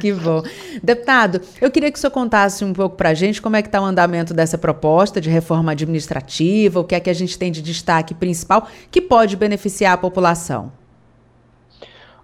[0.00, 0.42] que bom.
[0.82, 3.68] Deputado, eu queria que o senhor contasse um pouco para a gente como é que
[3.68, 7.52] está o andamento dessa proposta de reforma administrativa, o que é que a gente tem
[7.52, 10.72] de destaque principal que pode beneficiar a população.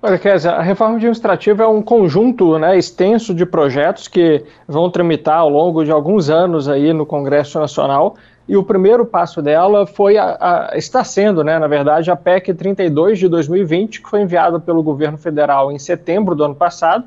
[0.05, 5.38] Olha, Kézia, a reforma administrativa é um conjunto né, extenso de projetos que vão tramitar
[5.38, 8.16] ao longo de alguns anos aí no Congresso Nacional
[8.49, 10.36] e o primeiro passo dela foi a,
[10.72, 14.82] a, está sendo, né, na verdade, a PEC 32 de 2020, que foi enviada pelo
[14.82, 17.05] governo federal em setembro do ano passado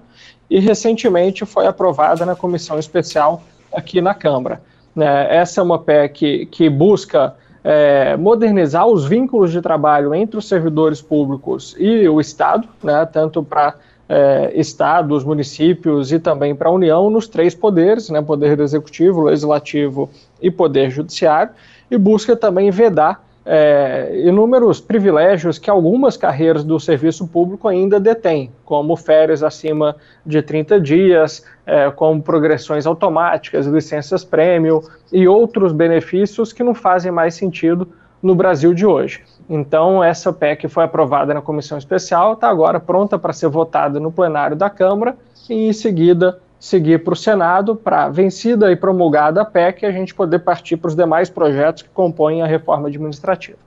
[0.50, 4.62] e recentemente foi aprovada na comissão especial aqui na Câmara.
[4.98, 10.48] É, essa é uma PEC que busca é, modernizar os vínculos de trabalho entre os
[10.48, 13.76] servidores públicos e o Estado, né, tanto para
[14.08, 20.10] é, estados, municípios e também para a União nos três poderes, né, poder executivo, legislativo
[20.42, 21.52] e poder judiciário,
[21.90, 28.52] e busca também vedar é, inúmeros privilégios que algumas carreiras do serviço público ainda detêm,
[28.66, 34.82] como férias acima de 30 dias, é, como progressões automáticas, licenças prêmio
[35.14, 37.88] e outros benefícios que não fazem mais sentido
[38.22, 39.24] no Brasil de hoje.
[39.48, 44.12] Então, essa PEC foi aprovada na comissão especial, está agora pronta para ser votada no
[44.12, 45.16] plenário da Câmara
[45.48, 50.16] e, em seguida, seguir para o Senado para, vencida e promulgada a PEC, a gente
[50.16, 53.58] poder partir para os demais projetos que compõem a reforma administrativa.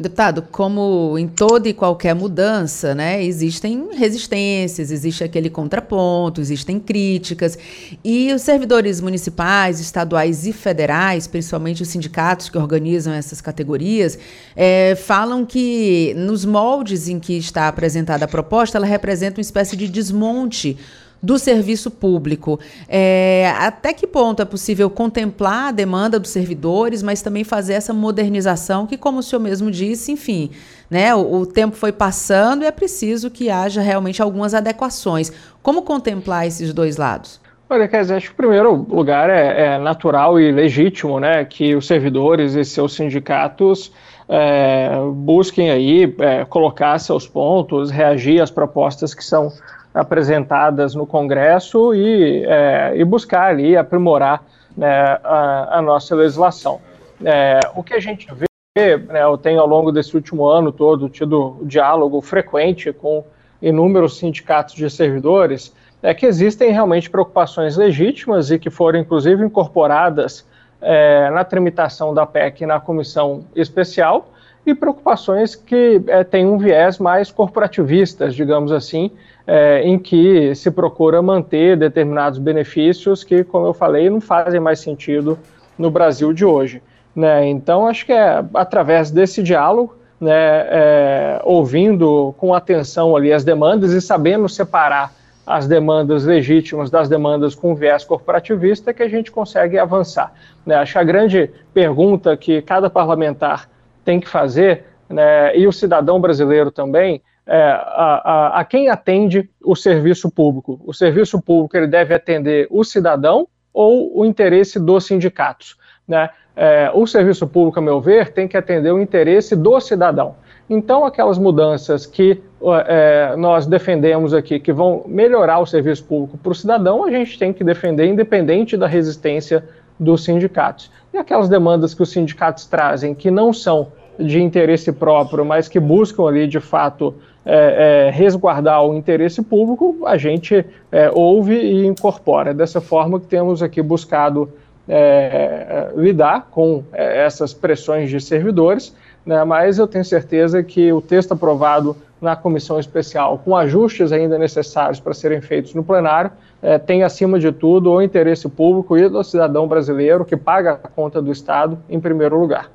[0.00, 7.58] Deputado, como em toda e qualquer mudança, né, existem resistências, existe aquele contraponto, existem críticas,
[8.04, 14.16] e os servidores municipais, estaduais e federais, principalmente os sindicatos que organizam essas categorias,
[14.54, 19.76] é, falam que nos moldes em que está apresentada a proposta, ela representa uma espécie
[19.76, 20.78] de desmonte
[21.22, 22.58] do serviço público.
[22.88, 27.92] É, até que ponto é possível contemplar a demanda dos servidores, mas também fazer essa
[27.92, 30.50] modernização que, como o senhor mesmo disse, enfim,
[30.90, 35.32] né, o, o tempo foi passando e é preciso que haja realmente algumas adequações.
[35.62, 37.40] Como contemplar esses dois lados?
[37.70, 41.86] Olha, dizer, acho que, em primeiro lugar, é, é, natural e legítimo né, que os
[41.86, 43.92] servidores e seus sindicatos
[44.26, 49.52] é, busquem aí é, colocar seus pontos, reagir às propostas que são
[49.98, 54.44] apresentadas no Congresso e, é, e buscar ali aprimorar
[54.76, 56.80] né, a, a, nossa legislação.
[57.24, 61.08] É, o que a gente vê, né, eu tenho ao longo desse último ano todo
[61.08, 63.24] tido diálogo frequente com
[63.60, 70.46] inúmeros sindicatos de servidores, é que existem realmente preocupações legítimas e que foram inclusive incorporadas
[70.80, 74.30] é, na tramitação da PEC na comissão especial
[74.70, 79.10] e preocupações que é, têm um viés mais corporativistas, digamos assim,
[79.46, 84.80] é, em que se procura manter determinados benefícios que, como eu falei, não fazem mais
[84.80, 85.38] sentido
[85.78, 86.82] no Brasil de hoje.
[87.16, 87.48] Né?
[87.48, 93.92] Então, acho que é através desse diálogo, né, é, ouvindo com atenção ali as demandas
[93.92, 95.12] e sabendo separar
[95.46, 100.32] as demandas legítimas das demandas com viés corporativista que a gente consegue avançar.
[100.66, 100.74] Né?
[100.74, 103.66] Acho que a grande pergunta que cada parlamentar
[104.08, 109.50] tem que fazer, né, e o cidadão brasileiro também, é, a, a, a, quem atende
[109.62, 110.80] o serviço público.
[110.86, 115.76] O serviço público ele deve atender o cidadão ou o interesse dos sindicatos.
[116.06, 116.30] Né?
[116.56, 120.36] É, o serviço público, a meu ver, tem que atender o interesse do cidadão.
[120.70, 122.42] Então, aquelas mudanças que
[122.86, 127.38] é, nós defendemos aqui, que vão melhorar o serviço público para o cidadão, a gente
[127.38, 129.62] tem que defender independente da resistência
[130.00, 130.90] dos sindicatos.
[131.12, 135.78] E aquelas demandas que os sindicatos trazem, que não são de interesse próprio, mas que
[135.78, 137.14] buscam ali, de fato,
[137.44, 142.52] é, é, resguardar o interesse público, a gente é, ouve e incorpora.
[142.52, 144.50] Dessa forma que temos aqui buscado
[144.88, 148.94] é, lidar com é, essas pressões de servidores,
[149.24, 154.36] né, mas eu tenho certeza que o texto aprovado na comissão especial, com ajustes ainda
[154.38, 159.08] necessários para serem feitos no plenário, é, tem acima de tudo o interesse público e
[159.08, 162.68] do cidadão brasileiro que paga a conta do Estado em primeiro lugar.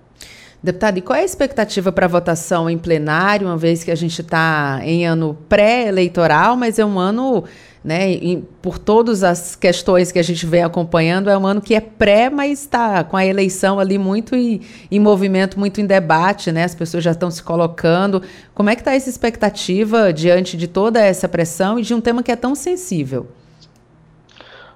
[0.63, 3.95] Deputado, e qual é a expectativa para a votação em plenário, uma vez que a
[3.95, 7.43] gente está em ano pré-eleitoral, mas é um ano,
[7.83, 11.75] né, em, por todas as questões que a gente vem acompanhando, é um ano que
[11.75, 16.49] é pré, mas está com a eleição ali muito em, em, movimento, muito em debate,
[16.49, 16.63] né?
[16.63, 18.21] As pessoas já estão se colocando.
[18.55, 22.23] Como é que está essa expectativa diante de toda essa pressão e de um tema
[22.23, 23.27] que é tão sensível?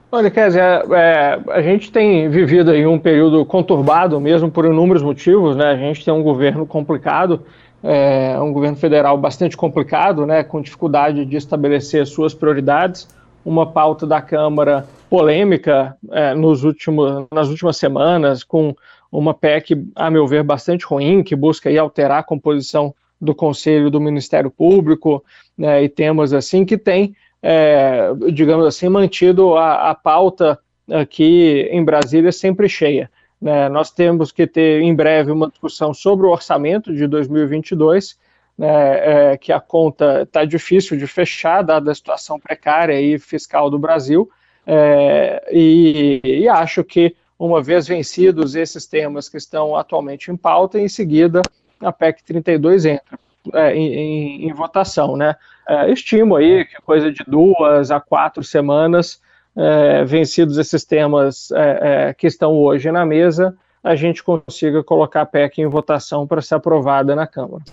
[0.10, 5.54] Olha, Kézia, é, a gente tem vivido aí um período conturbado mesmo por inúmeros motivos,
[5.56, 5.72] né?
[5.72, 7.44] A gente tem um governo complicado,
[7.84, 10.46] é, um governo federal bastante complicado, né?
[10.46, 13.10] Com dificuldade de estabelecer suas prioridades,
[13.44, 18.74] uma pauta da Câmara polêmica é, nos últimos, nas últimas semanas, com
[19.12, 23.90] uma PEC, a meu ver, bastante ruim, que busca aí alterar a composição do Conselho
[23.90, 25.24] do Ministério Público
[25.58, 30.60] né, e temas assim que tem, é, digamos assim, mantido a, a pauta
[30.90, 33.10] aqui em Brasília sempre cheia.
[33.42, 33.70] Né?
[33.70, 38.18] Nós temos que ter em breve uma discussão sobre o orçamento de 2022,
[38.58, 43.70] né, é, que a conta está difícil de fechar, dada a situação precária e fiscal
[43.70, 44.30] do Brasil,
[44.66, 50.80] é, e, e, acho que, uma vez vencidos esses temas que estão atualmente em pauta,
[50.80, 51.42] em seguida
[51.80, 53.20] a PEC 32 entra
[53.54, 55.16] é, em, em, votação.
[55.16, 55.36] Né?
[55.68, 59.22] É, estimo aí que coisa de duas a quatro semanas
[59.56, 61.80] é, vencidos esses temas é,
[62.10, 66.42] é, que estão hoje na mesa, a gente consiga colocar a PEC em votação para
[66.42, 67.64] ser aprovada na Câmara.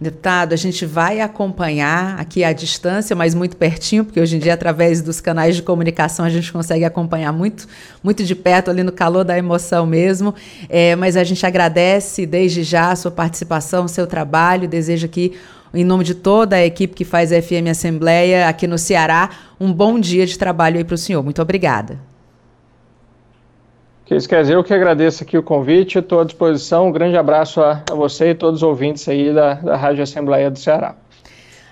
[0.00, 4.54] Deputado, a gente vai acompanhar aqui à distância, mas muito pertinho, porque hoje em dia,
[4.54, 7.66] através dos canais de comunicação, a gente consegue acompanhar muito,
[8.00, 10.32] muito de perto, ali no calor da emoção mesmo.
[10.68, 15.32] É, mas a gente agradece desde já a sua participação, o seu trabalho, deseja que
[15.74, 19.30] em nome de toda a equipe que faz a FM Assembleia aqui no Ceará,
[19.60, 21.24] um bom dia de trabalho aí para o senhor.
[21.24, 21.98] Muito obrigada.
[24.10, 26.88] Isso quer dizer, eu que agradeço aqui o convite, estou à disposição.
[26.88, 30.50] Um grande abraço a, a você e todos os ouvintes aí da, da Rádio Assembleia
[30.50, 30.94] do Ceará.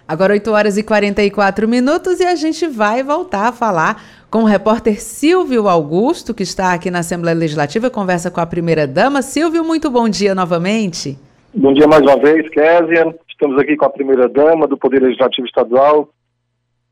[0.07, 4.45] Agora 8 horas e 44 minutos e a gente vai voltar a falar com o
[4.45, 9.22] repórter Silvio Augusto, que está aqui na Assembleia Legislativa, conversa com a primeira dama.
[9.22, 11.18] Silvio, muito bom dia novamente.
[11.55, 13.14] Bom dia mais uma vez, Késia.
[13.28, 16.09] Estamos aqui com a primeira-dama do Poder Legislativo Estadual,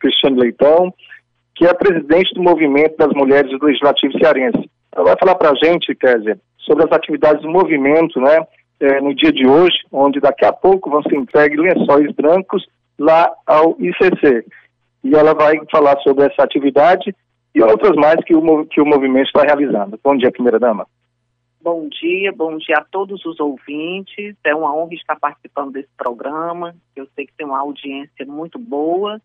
[0.01, 0.92] Cristiane Leitão,
[1.55, 4.70] que é a presidente do Movimento das Mulheres do Legislativo Cearense.
[4.95, 8.38] Ela vai falar para a gente, Kézia, sobre as atividades do movimento, né,
[8.80, 12.64] é, no dia de hoje, onde daqui a pouco vão ser entregues lençóis brancos
[12.99, 14.45] lá ao ICC.
[15.03, 17.14] E ela vai falar sobre essa atividade
[17.55, 19.99] e outras mais que o, que o movimento está realizando.
[20.03, 20.86] Bom dia, primeira-dama.
[21.61, 24.36] Bom dia, bom dia a todos os ouvintes.
[24.45, 26.74] É uma honra estar participando desse programa.
[26.95, 29.20] Eu sei que tem uma audiência muito boa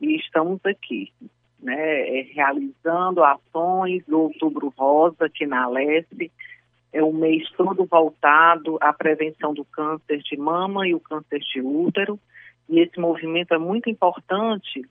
[0.00, 1.12] e estamos aqui,
[1.60, 6.30] né, é, realizando ações do Outubro Rosa aqui na Aleste.
[6.92, 11.60] É um mês todo voltado à prevenção do câncer de mama e o câncer de
[11.60, 12.18] útero.
[12.68, 14.82] E esse movimento é muito importante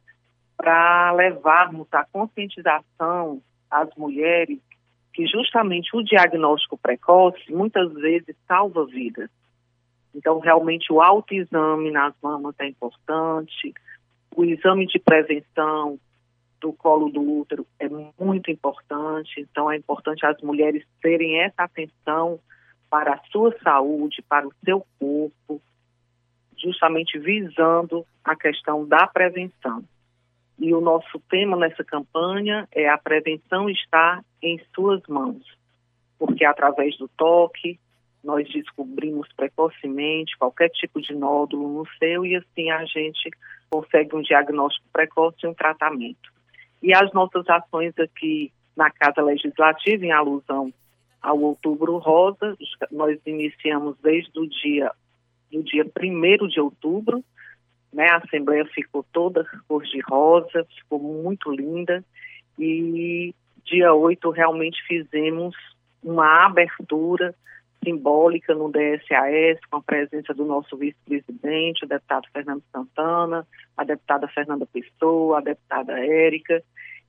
[0.55, 4.59] para levarmos a conscientização às mulheres
[5.13, 9.29] que justamente o diagnóstico precoce muitas vezes salva vidas.
[10.13, 13.73] Então, realmente, o autoexame nas mamas é importante,
[14.35, 15.99] o exame de prevenção
[16.59, 17.87] do colo do útero é
[18.19, 19.39] muito importante.
[19.39, 22.39] Então, é importante as mulheres terem essa atenção
[22.89, 25.61] para a sua saúde, para o seu corpo,
[26.57, 29.83] justamente visando a questão da prevenção.
[30.59, 35.43] E o nosso tema nessa campanha é a prevenção está em suas mãos,
[36.17, 37.79] porque através do toque
[38.23, 43.29] nós descobrimos precocemente qualquer tipo de nódulo no seu e assim a gente
[43.69, 46.36] consegue um diagnóstico precoce e um tratamento.
[46.81, 50.73] E as nossas ações aqui na Casa Legislativa, em alusão
[51.21, 52.55] ao Outubro Rosa,
[52.91, 54.91] nós iniciamos desde o dia
[55.51, 57.23] do dia 1 de outubro,
[57.91, 58.09] né?
[58.09, 62.03] A Assembleia ficou toda cor de rosa, ficou muito linda.
[62.59, 65.55] E dia 8 realmente fizemos
[66.03, 67.33] uma abertura
[67.87, 74.27] simbólica no DSAS, com a presença do nosso vice-presidente, o deputado Fernando Santana, a deputada
[74.27, 76.61] Fernanda Pessoa, a deputada Érica,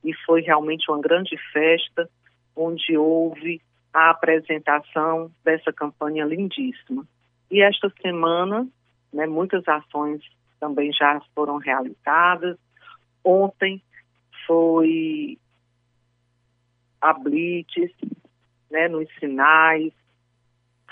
[0.03, 2.09] e foi realmente uma grande festa,
[2.55, 3.61] onde houve
[3.93, 7.05] a apresentação dessa campanha lindíssima.
[7.51, 8.65] E esta semana,
[9.11, 10.21] né, muitas ações
[10.61, 12.57] também já foram realizadas.
[13.23, 13.81] Ontem
[14.47, 15.37] foi
[17.01, 17.91] a Blitz,
[18.71, 19.91] né, nos sinais,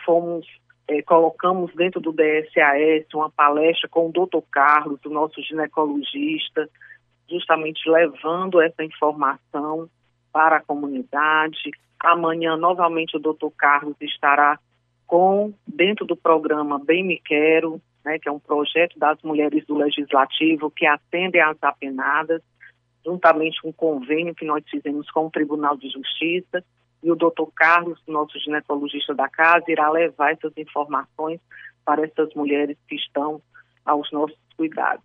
[0.08, 0.48] fomos,
[0.88, 6.70] é, colocamos dentro do DSAS uma palestra com o doutor Carlos, o nosso ginecologista,
[7.30, 9.90] justamente levando essa informação
[10.32, 11.72] para a comunidade.
[12.00, 14.58] Amanhã, novamente, o doutor Carlos estará
[15.06, 19.76] com, dentro do programa Bem Me Quero, né, que é um projeto das mulheres do
[19.76, 22.42] Legislativo que atendem às apenadas,
[23.06, 26.64] juntamente com um convênio que nós fizemos com o Tribunal de Justiça,
[27.02, 31.40] e o doutor Carlos, nosso ginecologista da casa, irá levar essas informações
[31.86, 33.42] para essas mulheres que estão
[33.86, 35.04] aos nossos cuidados.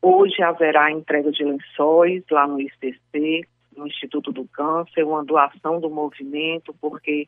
[0.00, 5.90] Hoje haverá entrega de lençóis lá no ICC, no Instituto do Câncer, uma doação do
[5.90, 7.26] movimento, porque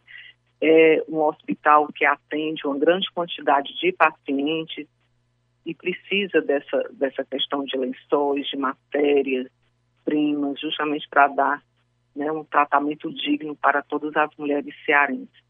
[0.61, 4.87] é um hospital que atende uma grande quantidade de pacientes
[5.65, 9.49] e precisa dessa, dessa questão de lençóis, de matérias
[10.05, 11.63] primas, justamente para dar
[12.17, 15.47] né, um tratamento digno para todas as mulheres cearenses.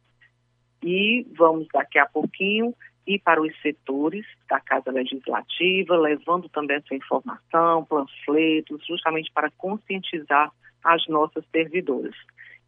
[0.82, 2.74] E vamos daqui a pouquinho
[3.06, 10.50] ir para os setores da Casa Legislativa, levando também essa informação, panfletos, justamente para conscientizar
[10.82, 12.14] as nossas servidoras.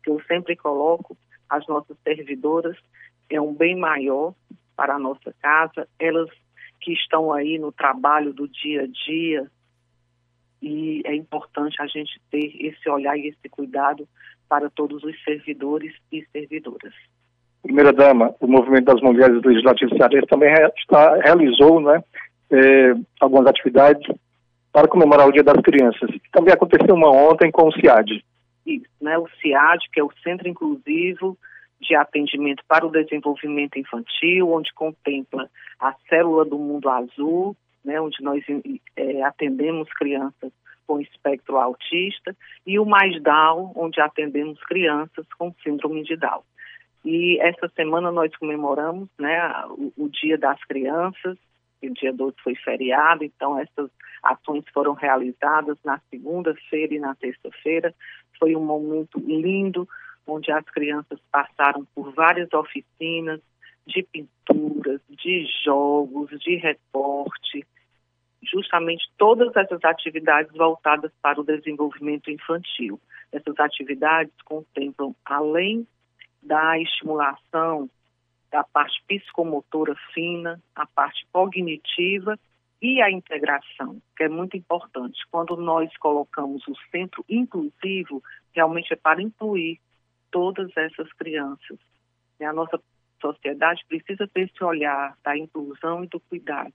[0.07, 1.16] Eu sempre coloco,
[1.51, 2.76] as nossas servidoras
[3.28, 4.32] é um bem maior
[4.76, 6.30] para a nossa casa, elas
[6.80, 9.51] que estão aí no trabalho do dia a dia,
[10.62, 14.09] e é importante a gente ter esse olhar e esse cuidado
[14.48, 16.94] para todos os servidores e servidoras.
[17.62, 22.02] Primeira dama, o movimento das mulheres do Legislativo Cearense também está, realizou né,
[22.50, 24.06] eh, algumas atividades
[24.72, 26.11] para comemorar o Dia das Crianças.
[26.32, 28.24] Também aconteceu uma ontem com o CIAD.
[28.64, 31.36] Isso, né, o CIAD, que é o Centro Inclusivo
[31.80, 35.48] de Atendimento para o Desenvolvimento Infantil, onde contempla
[35.80, 38.45] a Célula do Mundo Azul, né, onde nós
[38.97, 40.53] é, atendemos crianças
[40.87, 42.35] com espectro autista,
[42.66, 46.43] e o Mais Down, onde atendemos crianças com síndrome de Down.
[47.05, 51.37] E essa semana nós comemoramos né, o, o Dia das Crianças,
[51.83, 53.91] o dia 12 foi feriado, então essas
[54.22, 57.95] ações foram realizadas na segunda-feira e na terça-feira.
[58.39, 59.89] Foi um momento lindo,
[60.26, 63.41] onde as crianças passaram por várias oficinas
[63.89, 67.66] de pinturas, de jogos, de reporte,
[68.43, 73.01] justamente todas essas atividades voltadas para o desenvolvimento infantil.
[73.32, 75.86] Essas atividades contemplam, além
[76.43, 77.91] da estimulação
[78.51, 82.39] da parte psicomotora fina, a parte cognitiva
[82.80, 85.18] e a integração, que é muito importante.
[85.30, 88.22] Quando nós colocamos o centro inclusivo,
[88.53, 89.80] realmente é para incluir
[90.30, 91.78] todas essas crianças.
[92.41, 92.80] E a nossa
[93.20, 96.74] sociedade precisa ter esse olhar da inclusão e do cuidado.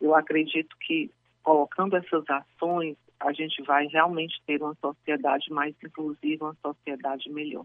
[0.00, 1.10] Eu acredito que
[1.42, 7.64] colocando essas ações, a gente vai realmente ter uma sociedade mais inclusiva, uma sociedade melhor.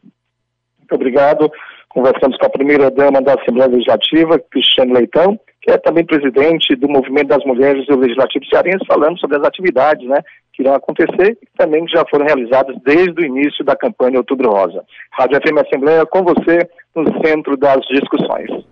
[0.79, 1.49] Muito obrigado.
[1.89, 7.29] Conversamos com a primeira-dama da Assembleia Legislativa, Cristiane Leitão, que é também presidente do Movimento
[7.29, 10.17] das Mulheres do Legislativo Cearense, falando sobre as atividades né,
[10.53, 14.51] que irão acontecer e também que já foram realizadas desde o início da campanha Outubro
[14.51, 14.83] Rosa.
[15.11, 16.59] Rádio FM Assembleia com você
[16.95, 18.63] no centro das discussões.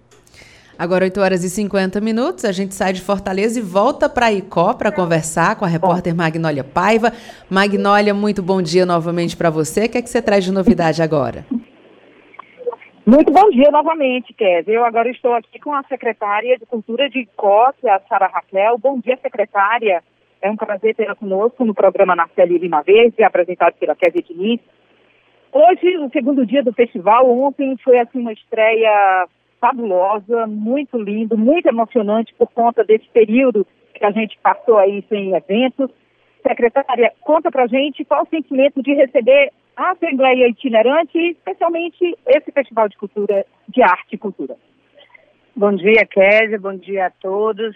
[0.78, 4.74] Agora 8 horas e 50 minutos, a gente sai de Fortaleza e volta para Icó
[4.74, 7.12] para conversar com a repórter Magnólia Paiva.
[7.50, 9.86] Magnólia, muito bom dia novamente para você.
[9.86, 11.44] O que é que você traz de novidade agora?
[13.06, 14.76] Muito bom dia novamente, Kézia.
[14.76, 18.28] Eu agora estou aqui com a secretária de Cultura de Icó, que é a Sara
[18.28, 18.78] Raquel.
[18.78, 20.02] Bom dia, secretária.
[20.42, 24.62] É um prazer tê-la conosco no programa Narceli Lima Verde, apresentado pela Kézia Diniz.
[25.52, 29.28] Hoje, o segundo dia do festival, ontem foi assim uma estreia
[29.60, 35.36] fabulosa, muito lindo, muito emocionante por conta desse período que a gente passou aí sem
[35.36, 35.90] eventos.
[36.42, 42.52] Secretária, conta pra gente qual o sentimento de receber a Assembleia Itinerante e especialmente esse
[42.52, 44.56] Festival de Cultura, de Arte e Cultura.
[45.56, 47.76] Bom dia, Kézia, bom dia a todos.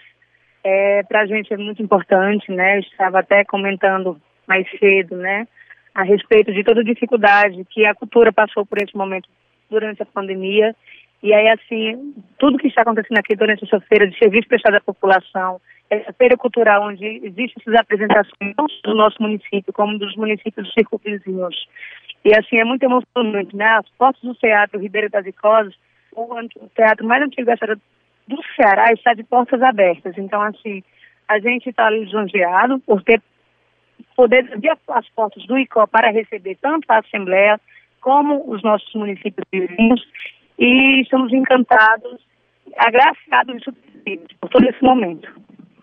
[0.64, 2.76] É, para a gente é muito importante, né?
[2.76, 5.46] Eu estava até comentando mais cedo, né?
[5.94, 9.28] A respeito de toda dificuldade que a cultura passou por esse momento
[9.70, 10.74] durante a pandemia
[11.22, 14.80] e aí, assim, tudo que está acontecendo aqui durante essa feira de serviço prestado à
[14.80, 15.60] população,
[15.90, 20.66] essa feira cultural onde existem essas apresentações, não só do nosso município, como dos municípios
[20.66, 21.68] dos circunvizinhos.
[22.24, 23.66] E, assim, é muito emocionante, né?
[23.66, 25.74] As portas do Teatro Ribeiro das Icosas,
[26.12, 27.78] o, o teatro mais antigo da história
[28.26, 30.16] do Ceará, está de portas abertas.
[30.18, 30.82] Então, assim,
[31.26, 33.22] a gente está lisonjeado por ter
[34.14, 37.60] poder abrir as portas do ICO para receber tanto a Assembleia
[38.00, 40.04] como os nossos municípios vizinhos
[40.58, 42.20] e estamos encantados,
[42.76, 43.64] agraciados
[44.40, 45.28] por todo esse momento.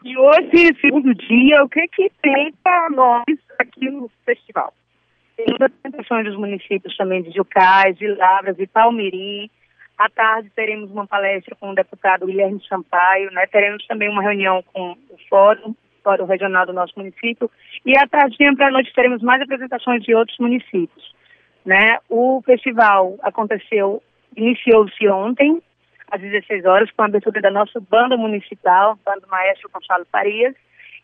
[0.06, 3.24] E hoje, segundo dia, o que que tem para nós
[3.58, 4.72] aqui no festival?
[5.36, 9.50] Tem apresentações dos municípios também de Jucás, de Lavras e Palmirim.
[9.98, 13.48] À tarde teremos uma palestra com o deputado Guilherme Sampaio, né?
[13.48, 17.50] Teremos também uma reunião com o Fórum, Fórum Regional do nosso município.
[17.84, 21.16] E à tarde para noite teremos mais apresentações de outros municípios.
[21.66, 21.98] Né?
[22.08, 24.04] O festival aconteceu
[24.38, 25.64] iniciou-se ontem,
[26.12, 30.56] às 16 horas, com a abertura da nossa banda municipal, Banda Maestro Gonçalo Farias,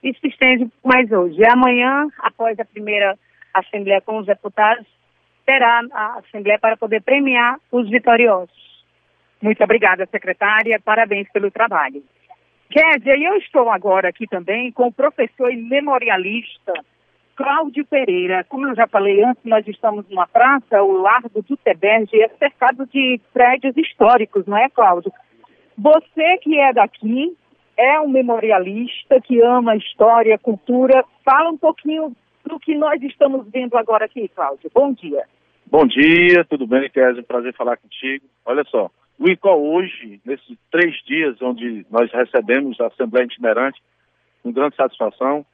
[0.04, 1.39] e se estende mais hoje.
[1.39, 3.18] E amanhã, após a primeira
[3.54, 4.86] Assembleia com os deputados,
[5.45, 8.56] terá a Assembleia para poder premiar os vitoriosos.
[9.41, 10.80] Muito obrigada, secretária.
[10.80, 12.02] Parabéns pelo trabalho.
[12.70, 16.74] Kézia, eu estou agora aqui também com o professor e memorialista
[17.36, 18.43] Cláudio Pereira.
[18.47, 22.86] Como eu já falei antes, nós estamos numa praça, o Largo do Teberge, é cercado
[22.88, 25.11] de prédios históricos, não é, Cláudio?
[25.77, 27.36] Você que é daqui,
[27.77, 31.03] é um memorialista que ama história, cultura.
[31.25, 32.15] Fala um pouquinho
[32.45, 34.69] do que nós estamos vendo agora aqui, Cláudio.
[34.73, 35.23] Bom dia.
[35.65, 37.23] Bom dia, tudo bem, Kézia?
[37.23, 38.25] Prazer falar contigo.
[38.45, 43.82] Olha só, O ICO hoje, nesses três dias onde nós recebemos a Assembleia Itinerante,
[44.43, 45.45] com grande satisfação,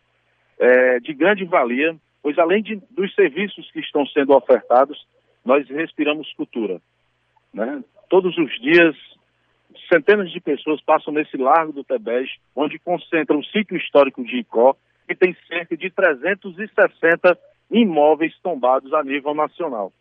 [0.60, 5.06] é, de grande valia, pois além de, dos serviços que estão sendo ofertados,
[5.46, 6.82] nós respiramos cultura.
[7.54, 7.84] Né?
[8.10, 8.96] Todos os dias,
[9.92, 14.76] centenas de pessoas passam nesse Largo do Tebege, onde concentra o sítio histórico de Icó,
[15.08, 17.38] que tem cerca de 360
[17.72, 19.92] imóveis tombados a nível nacional.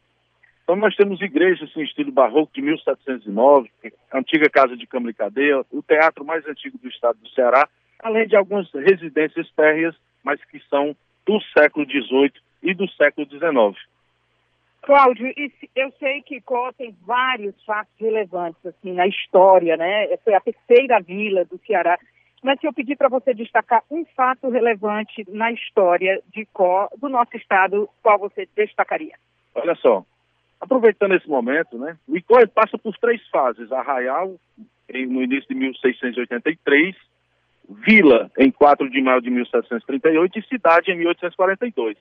[0.65, 3.71] Então nós temos igrejas em estilo barroco de 1709,
[4.13, 7.69] antiga casa de Câmara e Cadeia, o teatro mais antigo do estado do Ceará,
[8.01, 9.95] além de algumas residências férreas,
[10.27, 13.81] mas que são do século XVIII e do século XIX.
[14.83, 15.33] Cláudio,
[15.75, 20.17] eu sei que Có tem vários fatos relevantes assim na história, né?
[20.25, 21.97] Foi a terceira vila do Ceará.
[22.43, 27.09] Mas se eu pedir para você destacar um fato relevante na história de Có, do
[27.09, 29.15] nosso estado, qual você destacaria?
[29.55, 30.05] Olha só,
[30.61, 34.35] Aproveitando esse momento, né, o ICOE passa por três fases: Arraial,
[34.89, 36.97] no início de 1683,
[37.69, 41.97] Vila, em 4 de maio de 1738, e Cidade, em 1842.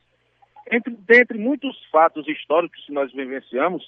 [0.71, 3.83] Entre, dentre muitos fatos históricos que nós vivenciamos,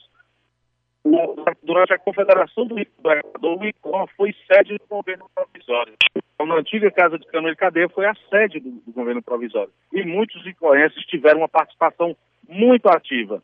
[1.64, 5.94] durante a Confederação do Equador, o ICO foi sede do governo provisório.
[6.16, 9.72] Então, na antiga Casa de Câmara de Cadeia foi a sede do, do governo provisório.
[9.94, 12.16] E muitos icoenses tiveram uma participação
[12.48, 13.42] muito ativa.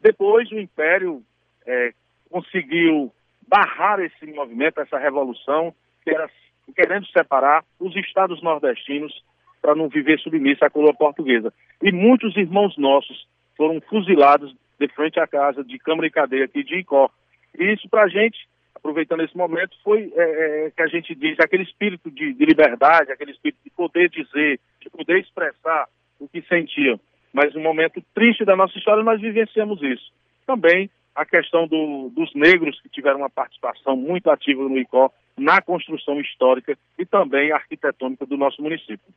[0.00, 1.22] Depois o Império
[1.66, 1.92] é,
[2.30, 3.12] conseguiu
[3.46, 6.28] barrar esse movimento, essa revolução, que era
[6.72, 9.12] querendo separar os estados nordestinos
[9.60, 11.52] para não viver submisso à coroa portuguesa.
[11.82, 16.62] E muitos irmãos nossos foram fuzilados de frente à casa de Câmara e Cadeia aqui
[16.62, 17.10] de Icó.
[17.58, 21.38] E isso para a gente, aproveitando esse momento, foi é, é, que a gente diz,
[21.40, 25.86] aquele espírito de, de liberdade, aquele espírito de poder dizer, de poder expressar
[26.20, 26.98] o que sentia
[27.34, 30.12] mas um momento triste da nossa história nós vivenciamos isso.
[30.46, 35.60] Também a questão do, dos negros que tiveram uma participação muito ativa no ICO na
[35.60, 39.12] construção histórica e também arquitetônica do nosso município.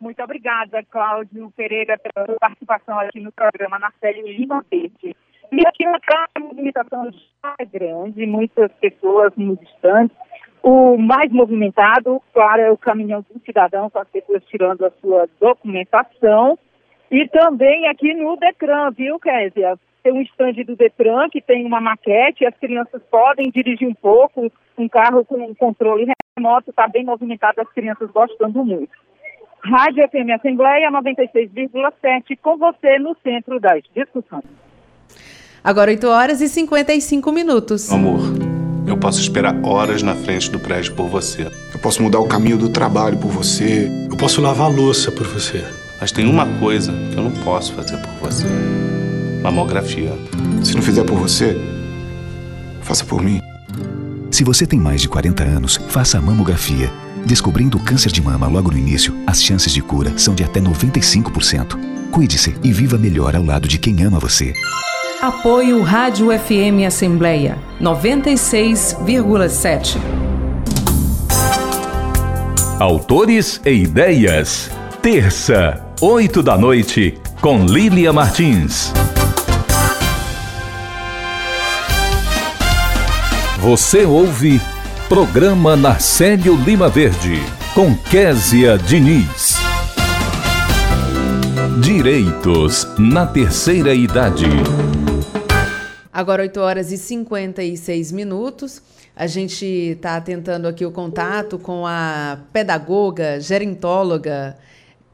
[0.00, 5.16] Muito obrigada, Cláudio Pereira, pela sua participação aqui no programa na série Lima Verde.
[5.50, 10.16] E aqui na casa a movimentação já é grande, muitas pessoas nos estantes.
[10.62, 15.28] O mais movimentado, claro, é o caminhão do cidadão, com as pessoas tirando a sua
[15.40, 16.58] documentação.
[17.10, 19.78] E também aqui no Detran, viu, Késia?
[20.02, 24.52] Tem um estande do Detran que tem uma maquete, as crianças podem dirigir um pouco,
[24.78, 26.06] um carro com um controle
[26.38, 28.90] remoto, está bem movimentado, as crianças gostando muito.
[29.62, 34.44] Rádio FM Assembleia 96,7, com você no centro das discussões.
[35.62, 37.92] Agora 8 horas e 55 minutos.
[37.92, 38.20] Amor,
[38.86, 41.42] eu posso esperar horas na frente do prédio por você.
[41.74, 43.88] Eu posso mudar o caminho do trabalho por você.
[44.10, 45.62] Eu posso lavar a louça por você.
[46.00, 48.46] Mas tem uma coisa que eu não posso fazer por você:
[49.42, 50.12] mamografia.
[50.64, 51.56] Se não fizer por você,
[52.80, 53.47] faça por mim.
[54.30, 56.92] Se você tem mais de 40 anos, faça a mamografia.
[57.24, 60.60] Descobrindo o câncer de mama logo no início, as chances de cura são de até
[60.60, 61.78] 95%.
[62.10, 64.52] Cuide-se e viva melhor ao lado de quem ama você.
[65.20, 69.96] Apoio Rádio FM Assembleia 96,7.
[72.78, 74.70] Autores e ideias.
[75.02, 78.92] Terça, 8 da noite, com Lília Martins.
[83.68, 84.58] Você ouve
[85.10, 87.34] Programa Narcélio Lima Verde,
[87.74, 89.56] com Késia Diniz.
[91.78, 94.46] Direitos na terceira idade.
[96.10, 98.80] Agora 8 horas e 56 minutos.
[99.14, 104.56] A gente está tentando aqui o contato com a pedagoga, gerontóloga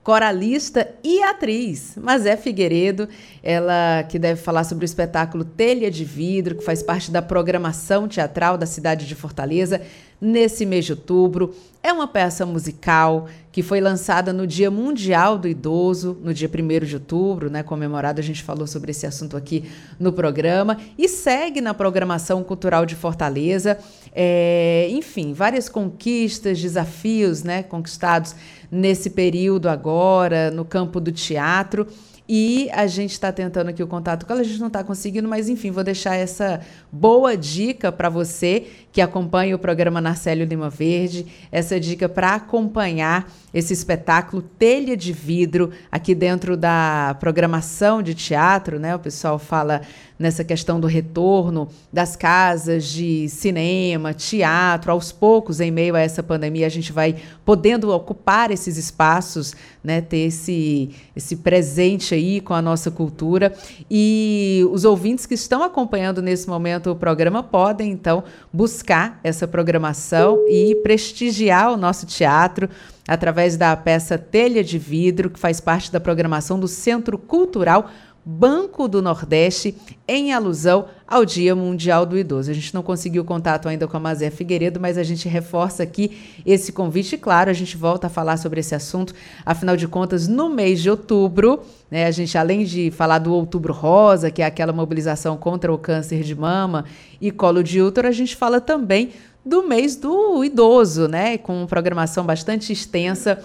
[0.05, 3.09] coralista e atriz, Mazé Figueiredo,
[3.43, 8.07] ela que deve falar sobre o espetáculo Telha de Vidro, que faz parte da programação
[8.07, 9.81] teatral da cidade de Fortaleza
[10.21, 11.55] nesse mês de outubro.
[11.83, 16.87] É uma peça musical que foi lançada no Dia Mundial do Idoso, no dia 1
[16.87, 19.65] de outubro, né, comemorado, a gente falou sobre esse assunto aqui
[20.01, 23.79] no programa, e segue na programação cultural de Fortaleza.
[24.13, 28.35] É, enfim, várias conquistas, desafios né, conquistados
[28.75, 31.87] nesse período agora, no campo do teatro.
[32.27, 35.29] E a gente está tentando aqui o contato com ela, a gente não está conseguindo,
[35.29, 36.61] mas enfim, vou deixar essa
[36.91, 43.31] boa dica para você que acompanha o programa Narcélio Lima Verde, essa dica para acompanhar
[43.55, 48.97] esse espetáculo Telha de Vidro aqui dentro da programação de teatro, né?
[48.97, 49.83] O pessoal fala
[50.19, 56.23] nessa questão do retorno das casas de cinema, teatro, aos poucos, em meio a essa
[56.23, 62.55] pandemia, a gente vai podendo ocupar esses espaços, né, ter esse, esse presente aí com
[62.55, 63.53] a nossa cultura.
[63.91, 70.45] E os ouvintes que estão acompanhando nesse momento o programa podem, então, buscar essa programação
[70.49, 72.69] e prestigiar o nosso teatro
[73.07, 77.91] através da peça Telha de Vidro, que faz parte da programação do Centro Cultural
[78.27, 79.77] Banco do Nordeste,
[80.09, 82.51] em alusão ao Dia Mundial do Idoso.
[82.51, 86.41] A gente não conseguiu contato ainda com a Mazé Figueiredo, mas a gente reforça aqui
[86.47, 87.17] esse convite.
[87.17, 89.13] E, claro, a gente volta a falar sobre esse assunto.
[89.45, 93.75] Afinal de contas, no mês de outubro, né, a gente, além de falar do Outubro
[93.75, 96.87] Rosa, que é aquela mobilização contra o câncer de mama
[97.21, 99.11] e colo de útero, a gente fala também
[99.45, 101.37] do mês do idoso, né?
[101.39, 103.43] Com programação bastante extensa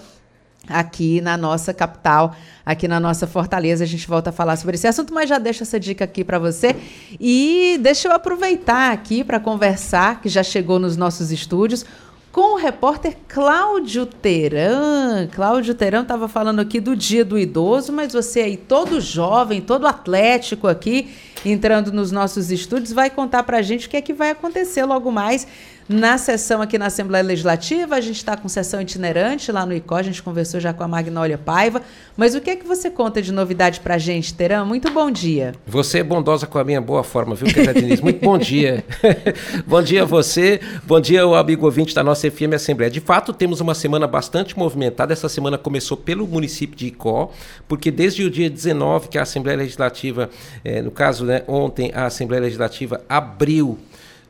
[0.68, 2.34] aqui na nossa capital,
[2.64, 3.84] aqui na nossa Fortaleza.
[3.84, 6.38] A gente volta a falar sobre esse assunto, mas já deixo essa dica aqui para
[6.38, 6.76] você.
[7.18, 11.84] E deixa eu aproveitar aqui para conversar, que já chegou nos nossos estúdios,
[12.32, 15.28] com o repórter Cláudio Teran.
[15.32, 19.86] Cláudio Teran estava falando aqui do Dia do Idoso, mas você aí, todo jovem, todo
[19.86, 21.10] atlético aqui,
[21.44, 24.84] entrando nos nossos estúdios, vai contar para a gente o que é que vai acontecer
[24.84, 25.46] logo mais
[25.90, 27.96] na sessão aqui na Assembleia Legislativa.
[27.96, 30.88] A gente está com sessão itinerante lá no ICO, a gente conversou já com a
[30.88, 31.82] Magnólia Paiva.
[32.16, 34.64] Mas o que é que você conta de novidade para a gente, Terão?
[34.64, 35.52] Muito bom dia.
[35.66, 38.00] Você é bondosa com a minha boa forma, viu, Kézia Diniz?
[38.00, 38.84] Muito bom dia.
[39.66, 42.90] bom dia a você, bom dia ao amigo ouvinte da nossa FM Assembleia.
[42.90, 45.12] De fato, temos uma semana bastante movimentada.
[45.12, 47.32] Essa semana começou pelo município de Icó,
[47.66, 50.30] porque desde o dia 19 que a Assembleia Legislativa,
[50.64, 53.76] eh, no caso, né, ontem, a Assembleia Legislativa abriu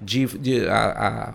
[0.00, 1.34] de, de a,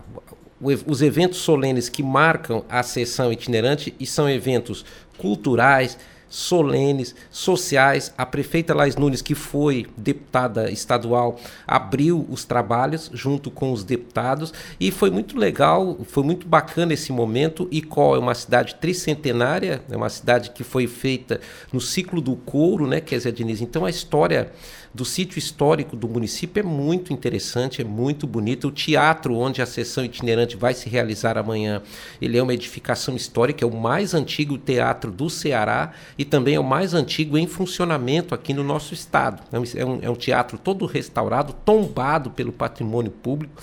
[0.60, 4.84] os eventos solenes que marcam a sessão itinerante e são eventos
[5.18, 5.98] culturais,
[6.28, 8.12] solenes, sociais.
[8.16, 14.52] A prefeita Lais Nunes, que foi deputada estadual, abriu os trabalhos junto com os deputados
[14.80, 17.68] e foi muito legal, foi muito bacana esse momento.
[17.70, 21.40] Icó é uma cidade tricentenária, é uma cidade que foi feita
[21.72, 23.60] no ciclo do couro, né, Kézia Diniz?
[23.60, 24.50] Então a história
[24.96, 28.68] do sítio histórico do município é muito interessante, é muito bonito.
[28.68, 31.82] O teatro onde a sessão itinerante vai se realizar amanhã,
[32.20, 36.60] ele é uma edificação histórica, é o mais antigo teatro do Ceará e também é
[36.60, 39.42] o mais antigo em funcionamento aqui no nosso estado.
[39.52, 43.62] É um, é um teatro todo restaurado, tombado pelo patrimônio público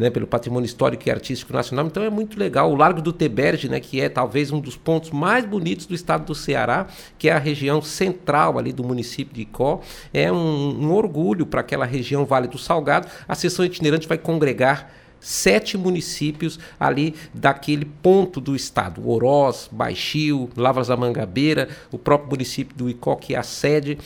[0.00, 1.86] né, pelo patrimônio histórico e artístico nacional.
[1.86, 2.72] Então é muito legal.
[2.72, 6.24] O Largo do Teberge, né, que é talvez um dos pontos mais bonitos do estado
[6.24, 6.86] do Ceará,
[7.18, 9.82] que é a região central ali do município de Icó,
[10.14, 13.08] é um, um orgulho para aquela região Vale do Salgado.
[13.28, 14.90] A sessão itinerante vai congregar
[15.20, 22.74] sete municípios ali daquele ponto do estado: Oroz, Baixio, Lavras da Mangabeira, o próprio município
[22.74, 23.98] do Icó, que é a sede,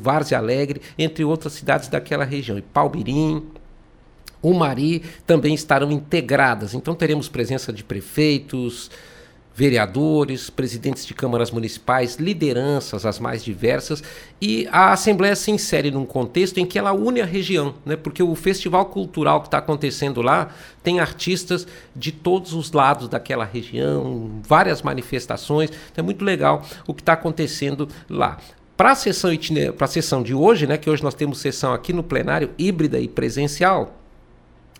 [0.00, 3.42] Várzea Alegre, entre outras cidades daquela região, e Palmirim,
[4.42, 6.74] o Mari também estarão integradas.
[6.74, 8.90] Então teremos presença de prefeitos,
[9.54, 14.02] vereadores, presidentes de câmaras municipais, lideranças as mais diversas,
[14.40, 17.94] e a Assembleia se insere num contexto em que ela une a região, né?
[17.94, 20.48] porque o festival cultural que está acontecendo lá
[20.82, 26.94] tem artistas de todos os lados daquela região, várias manifestações, então é muito legal o
[26.94, 28.38] que está acontecendo lá.
[28.78, 29.30] Para a sessão,
[29.88, 33.99] sessão de hoje, né, que hoje nós temos sessão aqui no plenário híbrida e presencial,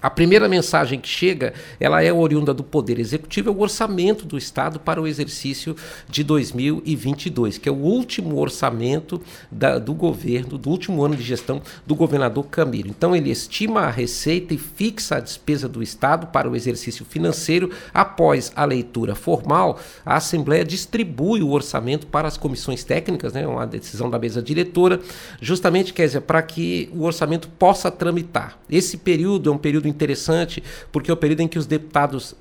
[0.03, 4.39] a primeira mensagem que chega, ela é oriunda do Poder Executivo, é o orçamento do
[4.39, 5.77] Estado para o exercício
[6.09, 9.21] de 2022, que é o último orçamento
[9.51, 12.89] da, do governo, do último ano de gestão do governador Camilo.
[12.89, 17.71] Então, ele estima a receita e fixa a despesa do Estado para o exercício financeiro.
[17.93, 23.67] Após a leitura formal, a Assembleia distribui o orçamento para as comissões técnicas, né, uma
[23.67, 25.01] decisão da mesa diretora,
[25.41, 28.59] justamente, quer dizer, para que o orçamento possa tramitar.
[28.69, 32.35] Esse período é um período interessante, porque é o período em que os deputados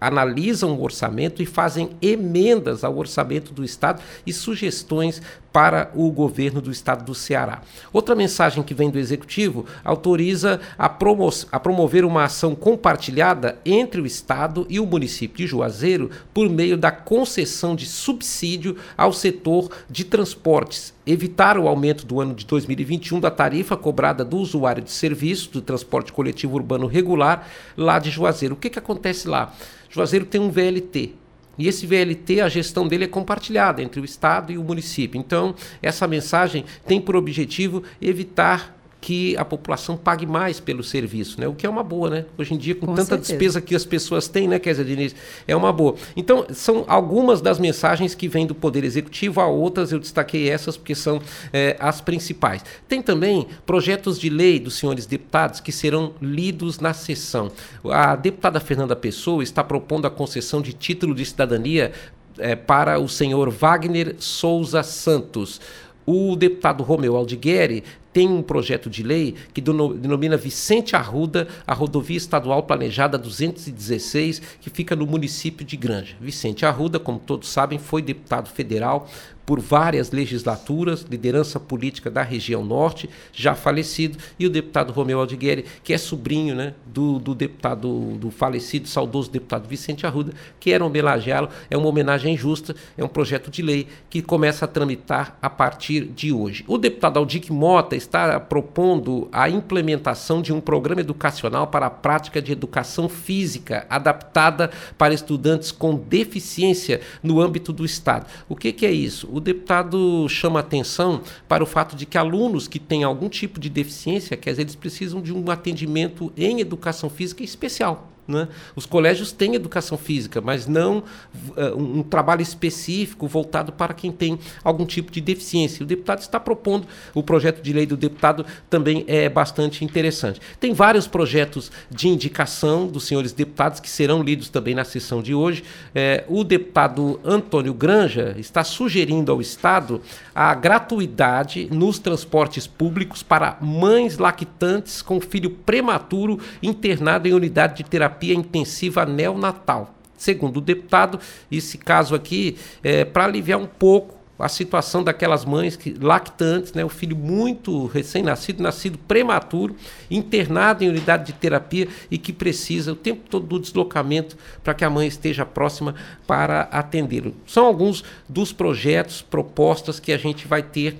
[0.00, 5.22] analisam o orçamento e fazem emendas ao orçamento do Estado e sugestões
[5.52, 7.62] para o governo do estado do Ceará.
[7.92, 14.00] Outra mensagem que vem do executivo autoriza a, promo a promover uma ação compartilhada entre
[14.00, 19.70] o estado e o município de Juazeiro por meio da concessão de subsídio ao setor
[19.88, 24.90] de transportes, evitar o aumento do ano de 2021 da tarifa cobrada do usuário de
[24.90, 28.54] serviço do transporte coletivo urbano regular lá de Juazeiro.
[28.54, 29.52] O que, que acontece lá?
[29.90, 31.19] Juazeiro tem um VLT.
[31.60, 35.20] E esse VLT, a gestão dele é compartilhada entre o Estado e o município.
[35.20, 41.48] Então, essa mensagem tem por objetivo evitar que a população pague mais pelo serviço, né?
[41.48, 42.24] O que é uma boa, né?
[42.36, 43.32] Hoje em dia, com, Com tanta certeza.
[43.32, 45.14] despesa que as pessoas têm, né, Kézia Diniz?
[45.48, 45.94] É uma boa.
[46.14, 50.76] Então, são algumas das mensagens que vêm do Poder Executivo, há outras eu destaquei essas
[50.76, 51.20] porque são
[51.52, 52.62] eh, as principais.
[52.86, 57.50] Tem também projetos de lei dos senhores deputados que serão lidos na sessão.
[57.84, 61.92] A deputada Fernanda Pessoa está propondo a concessão de título de cidadania
[62.38, 65.60] eh, para o senhor Wagner Souza Santos.
[66.06, 72.16] O deputado Romeu Aldigueri tem um projeto de lei que denomina Vicente Arruda a rodovia
[72.16, 76.16] estadual planejada 216, que fica no município de Granja.
[76.20, 79.08] Vicente Arruda, como todos sabem, foi deputado federal
[79.44, 85.64] por várias legislaturas, liderança política da região norte, já falecido, e o deputado Romeu Aldigueri,
[85.82, 91.48] que é sobrinho né, do, do deputado, do falecido, saudoso deputado Vicente Arruda, quero homenageá-lo.
[91.68, 96.04] É uma homenagem justa, é um projeto de lei que começa a tramitar a partir
[96.04, 96.64] de hoje.
[96.66, 102.40] O deputado Aldic Mota está propondo a implementação de um programa educacional para a prática
[102.40, 108.26] de educação física adaptada para estudantes com deficiência no âmbito do Estado.
[108.48, 109.28] O que, que é isso?
[109.32, 113.68] O deputado chama atenção para o fato de que alunos que têm algum tipo de
[113.68, 118.10] deficiência, quer dizer, eles precisam de um atendimento em educação física especial.
[118.30, 118.48] Né?
[118.76, 124.38] Os colégios têm educação física, mas não uh, um, trabalho específico voltado para quem tem
[124.62, 125.82] algum tipo de deficiência.
[125.82, 130.40] O deputado está propondo, o projeto de lei do deputado também é bastante interessante.
[130.58, 135.34] Tem vários projetos de indicação dos senhores deputados que serão lidos também na sessão de
[135.34, 135.64] hoje.
[135.94, 140.00] É, o deputado Antônio Granja está sugerindo ao Estado
[140.34, 147.84] a gratuidade nos transportes públicos para mães lactantes com filho prematuro internado em unidade de
[147.84, 149.94] terapia intensiva neonatal.
[150.16, 151.18] Segundo o deputado,
[151.50, 156.84] esse caso aqui é para aliviar um pouco a situação daquelas mães que, lactantes, né,
[156.84, 159.76] o filho muito recém-nascido, nascido prematuro,
[160.10, 164.84] internado em unidade de terapia e que precisa o tempo todo do deslocamento para que
[164.84, 165.94] a mãe esteja próxima
[166.26, 167.34] para atendê-lo.
[167.46, 170.98] São alguns dos projetos, propostas que a gente vai ter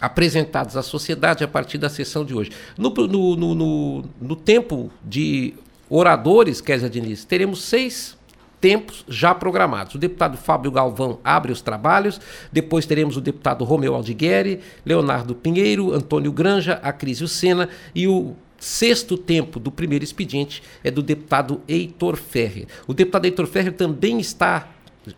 [0.00, 2.50] apresentados à sociedade a partir da sessão de hoje.
[2.76, 5.54] No, no, no, no, no tempo de
[5.88, 8.16] oradores, Kézia Diniz, teremos seis
[8.60, 9.94] tempos já programados.
[9.94, 12.18] O deputado Fábio Galvão abre os trabalhos,
[12.50, 19.18] depois teremos o deputado Romeu Aldigueri, Leonardo Pinheiro, Antônio Granja, Acrísio Sena e o sexto
[19.18, 22.66] tempo do primeiro expediente é do deputado Heitor Ferrer.
[22.86, 24.68] O deputado Heitor Ferrer também está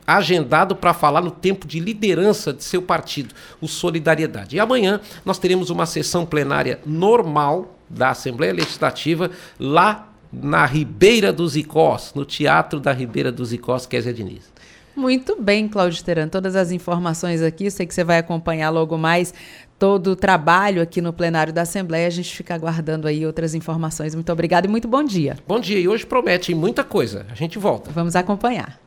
[0.05, 4.57] agendado para falar no tempo de liderança de seu partido, o Solidariedade.
[4.57, 11.57] E amanhã nós teremos uma sessão plenária normal da Assembleia Legislativa lá na Ribeira dos
[11.57, 14.57] Icós, no Teatro da Ribeira dos Icós, Kézia Diniz.
[14.97, 16.27] Muito bem, Cláudio Teran.
[16.27, 19.35] Todas as informações aqui, sei que você vai acompanhar logo mais
[19.79, 22.07] todo o trabalho aqui no plenário da Assembleia.
[22.07, 24.15] A gente fica aguardando aí outras informações.
[24.15, 25.37] Muito obrigada e muito bom dia.
[25.47, 25.79] Bom dia.
[25.79, 27.27] E hoje promete muita coisa.
[27.31, 27.91] A gente volta.
[27.91, 28.81] Vamos acompanhar.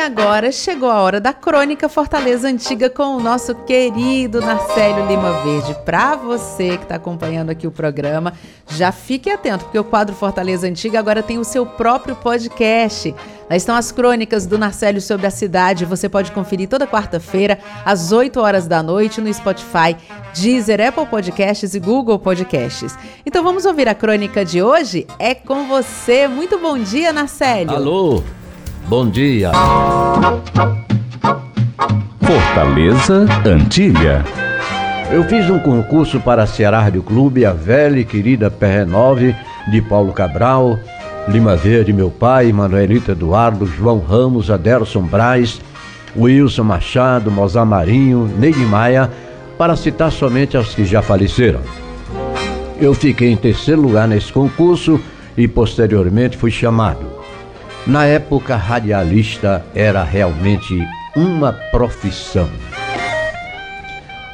[0.00, 5.76] Agora chegou a hora da crônica Fortaleza Antiga com o nosso querido Narcélio Lima Verde.
[5.84, 8.32] Para você que está acompanhando aqui o programa,
[8.66, 13.14] já fique atento, porque o quadro Fortaleza Antiga agora tem o seu próprio podcast.
[13.48, 15.84] Lá estão as crônicas do Narcélio sobre a cidade.
[15.84, 19.96] Você pode conferir toda quarta-feira, às 8 horas da noite, no Spotify,
[20.34, 22.96] Deezer, Apple Podcasts e Google Podcasts.
[23.26, 25.06] Então vamos ouvir a crônica de hoje?
[25.18, 26.26] É com você.
[26.26, 27.74] Muito bom dia, Narcélio.
[27.74, 28.22] Alô,
[28.88, 29.52] bom dia.
[32.20, 34.24] Fortaleza Antiga.
[35.10, 39.34] Eu fiz um concurso para Ceará Rádio Clube, a velha e querida PR9
[39.70, 40.78] de Paulo Cabral,
[41.28, 45.60] Lima Verde, meu pai, Manuelita Eduardo, João Ramos, Adelson Braz,
[46.16, 49.10] Wilson Machado, Mozar Marinho, Neide Maia,
[49.58, 51.60] para citar somente aos que já faleceram.
[52.80, 55.00] Eu fiquei em terceiro lugar nesse concurso
[55.36, 57.19] e posteriormente fui chamado.
[57.86, 62.48] Na época, radialista era realmente uma profissão.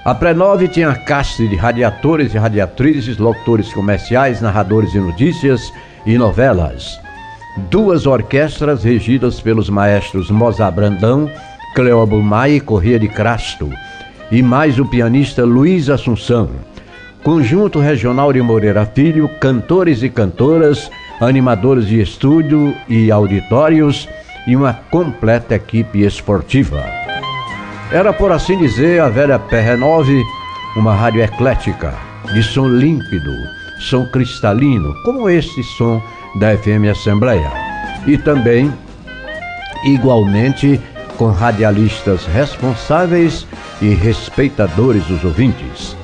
[0.05, 5.73] A Pré-9 tinha casta de radiadores e radiatrizes, locutores comerciais, narradores de notícias
[6.05, 7.01] e novelas.
[7.71, 11.31] Duas orquestras regidas pelos maestros Mozart Brandão,
[11.75, 13.71] Cleobo Maia e Corrêa de Crasto,
[14.31, 16.51] e mais o pianista Luiz Assunção.
[17.23, 20.91] Conjunto Regional de Moreira Filho, cantores e cantoras,
[21.21, 24.09] animadores de estúdio e auditórios
[24.47, 26.85] e uma completa equipe esportiva.
[27.91, 30.21] Era, por assim dizer, a velha PR9,
[30.77, 31.95] uma rádio eclética,
[32.33, 33.33] de som límpido,
[33.79, 36.03] som cristalino, como este som
[36.39, 37.51] da FM Assembleia.
[38.07, 38.73] E também,
[39.85, 40.81] igualmente,
[41.17, 43.47] com radialistas responsáveis
[43.81, 45.97] e respeitadores dos ouvintes.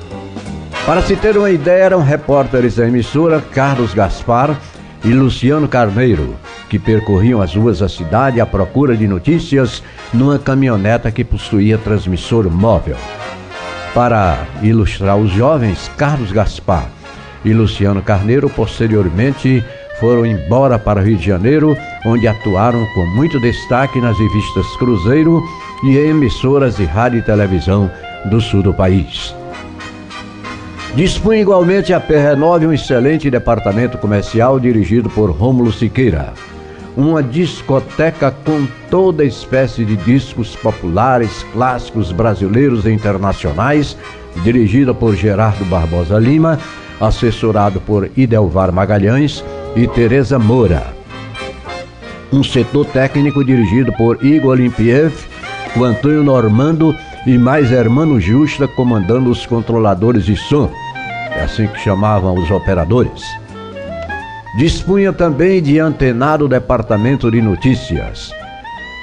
[0.85, 4.57] Para se ter uma ideia, eram repórteres da emissora Carlos Gaspar
[5.03, 6.35] e Luciano Carneiro,
[6.69, 12.49] que percorriam as ruas da cidade à procura de notícias numa caminhoneta que possuía transmissor
[12.49, 12.95] móvel.
[13.93, 16.89] Para ilustrar os jovens, Carlos Gaspar
[17.43, 19.63] e Luciano Carneiro posteriormente
[19.99, 25.43] foram embora para Rio de Janeiro, onde atuaram com muito destaque nas revistas Cruzeiro
[25.83, 27.91] e em emissoras de rádio e televisão
[28.25, 29.35] do sul do país.
[30.95, 36.33] Dispunha igualmente a PR9 um excelente departamento comercial dirigido por Rômulo Siqueira.
[36.95, 43.97] Uma discoteca com toda espécie de discos populares, clássicos brasileiros e internacionais,
[44.43, 46.59] dirigida por Gerardo Barbosa Lima,
[47.01, 49.43] assessorado por Idelvar Magalhães
[49.75, 50.93] e Teresa Moura.
[52.31, 55.11] Um setor técnico dirigido por Igor Olimpiev,
[55.73, 56.95] com Antônio Normando
[57.25, 60.71] e mais Hermano Justa comandando os controladores de som,
[61.35, 63.23] é assim que chamavam os operadores.
[64.55, 68.31] Dispunha também de antenado departamento de notícias.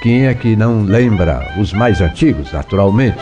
[0.01, 3.21] Quem é que não lembra os mais antigos, naturalmente?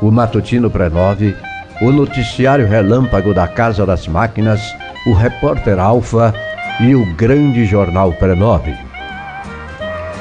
[0.00, 1.34] O Matutino Pré-9,
[1.82, 4.60] o Noticiário Relâmpago da Casa das Máquinas,
[5.06, 6.34] o Repórter Alfa
[6.80, 8.74] e o grande jornal Pré-9.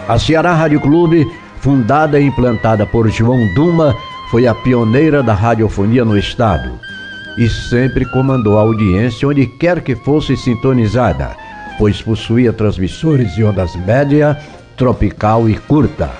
[0.07, 1.25] A Ceará Rádio Clube,
[1.61, 3.95] fundada e implantada por João Duma,
[4.29, 6.90] foi a pioneira da radiofonia no estado
[7.37, 11.35] e sempre comandou a audiência onde quer que fosse sintonizada,
[11.77, 14.37] pois possuía transmissores de ondas média,
[14.75, 16.11] tropical e curta.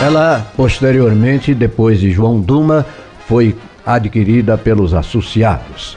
[0.00, 2.84] Ela, posteriormente, depois de João Duma,
[3.26, 3.56] foi
[3.86, 5.96] adquirida pelos associados.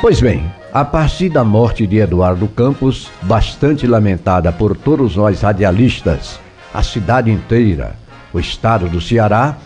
[0.00, 6.40] Pois bem, a partir da morte de Eduardo Campos, bastante lamentada por todos nós radialistas,
[6.72, 7.94] a cidade inteira,
[8.32, 9.58] o estado do Ceará,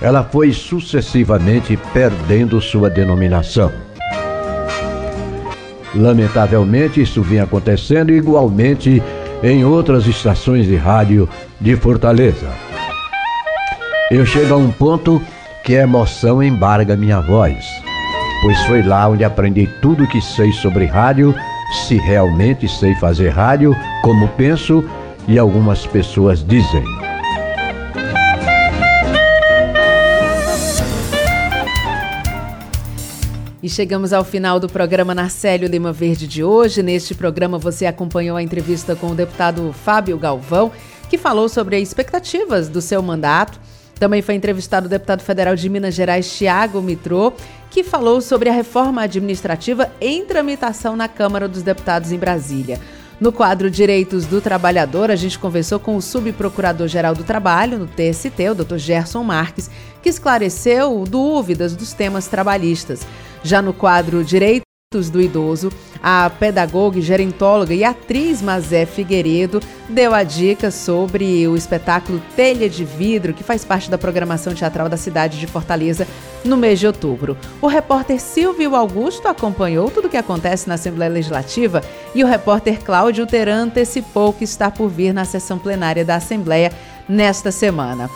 [0.00, 3.72] ela foi sucessivamente perdendo sua denominação.
[5.94, 9.02] Lamentavelmente, isso vinha acontecendo igualmente
[9.42, 11.28] em outras estações de rádio
[11.60, 12.48] de Fortaleza.
[14.10, 15.20] Eu chego a um ponto
[15.64, 17.64] que a emoção embarga minha voz
[18.40, 21.34] pois foi lá onde aprendi tudo o que sei sobre rádio,
[21.86, 24.84] se realmente sei fazer rádio, como penso
[25.26, 26.84] e algumas pessoas dizem.
[33.68, 36.82] E chegamos ao final do programa Narcélio Lima Verde de hoje.
[36.82, 40.72] Neste programa você acompanhou a entrevista com o deputado Fábio Galvão,
[41.10, 43.60] que falou sobre as expectativas do seu mandato
[43.98, 47.32] também foi entrevistado o deputado federal de Minas Gerais, Tiago Mitrô,
[47.70, 52.80] que falou sobre a reforma administrativa em tramitação na Câmara dos Deputados em Brasília.
[53.20, 58.48] No quadro Direitos do Trabalhador, a gente conversou com o subprocurador-geral do Trabalho, no TST,
[58.50, 58.76] o Dr.
[58.76, 59.68] Gerson Marques,
[60.00, 63.04] que esclareceu dúvidas dos temas trabalhistas.
[63.42, 65.70] Já no quadro Direitos do Idoso,
[66.02, 72.86] a pedagoga, gerentóloga e atriz Mazé Figueiredo deu a dica sobre o espetáculo Telha de
[72.86, 76.08] Vidro, que faz parte da programação teatral da cidade de Fortaleza
[76.42, 77.36] no mês de outubro.
[77.60, 81.82] O repórter Silvio Augusto acompanhou tudo o que acontece na Assembleia Legislativa
[82.14, 86.72] e o repórter Cláudio Teran antecipou que está por vir na sessão plenária da Assembleia
[87.06, 88.08] nesta semana.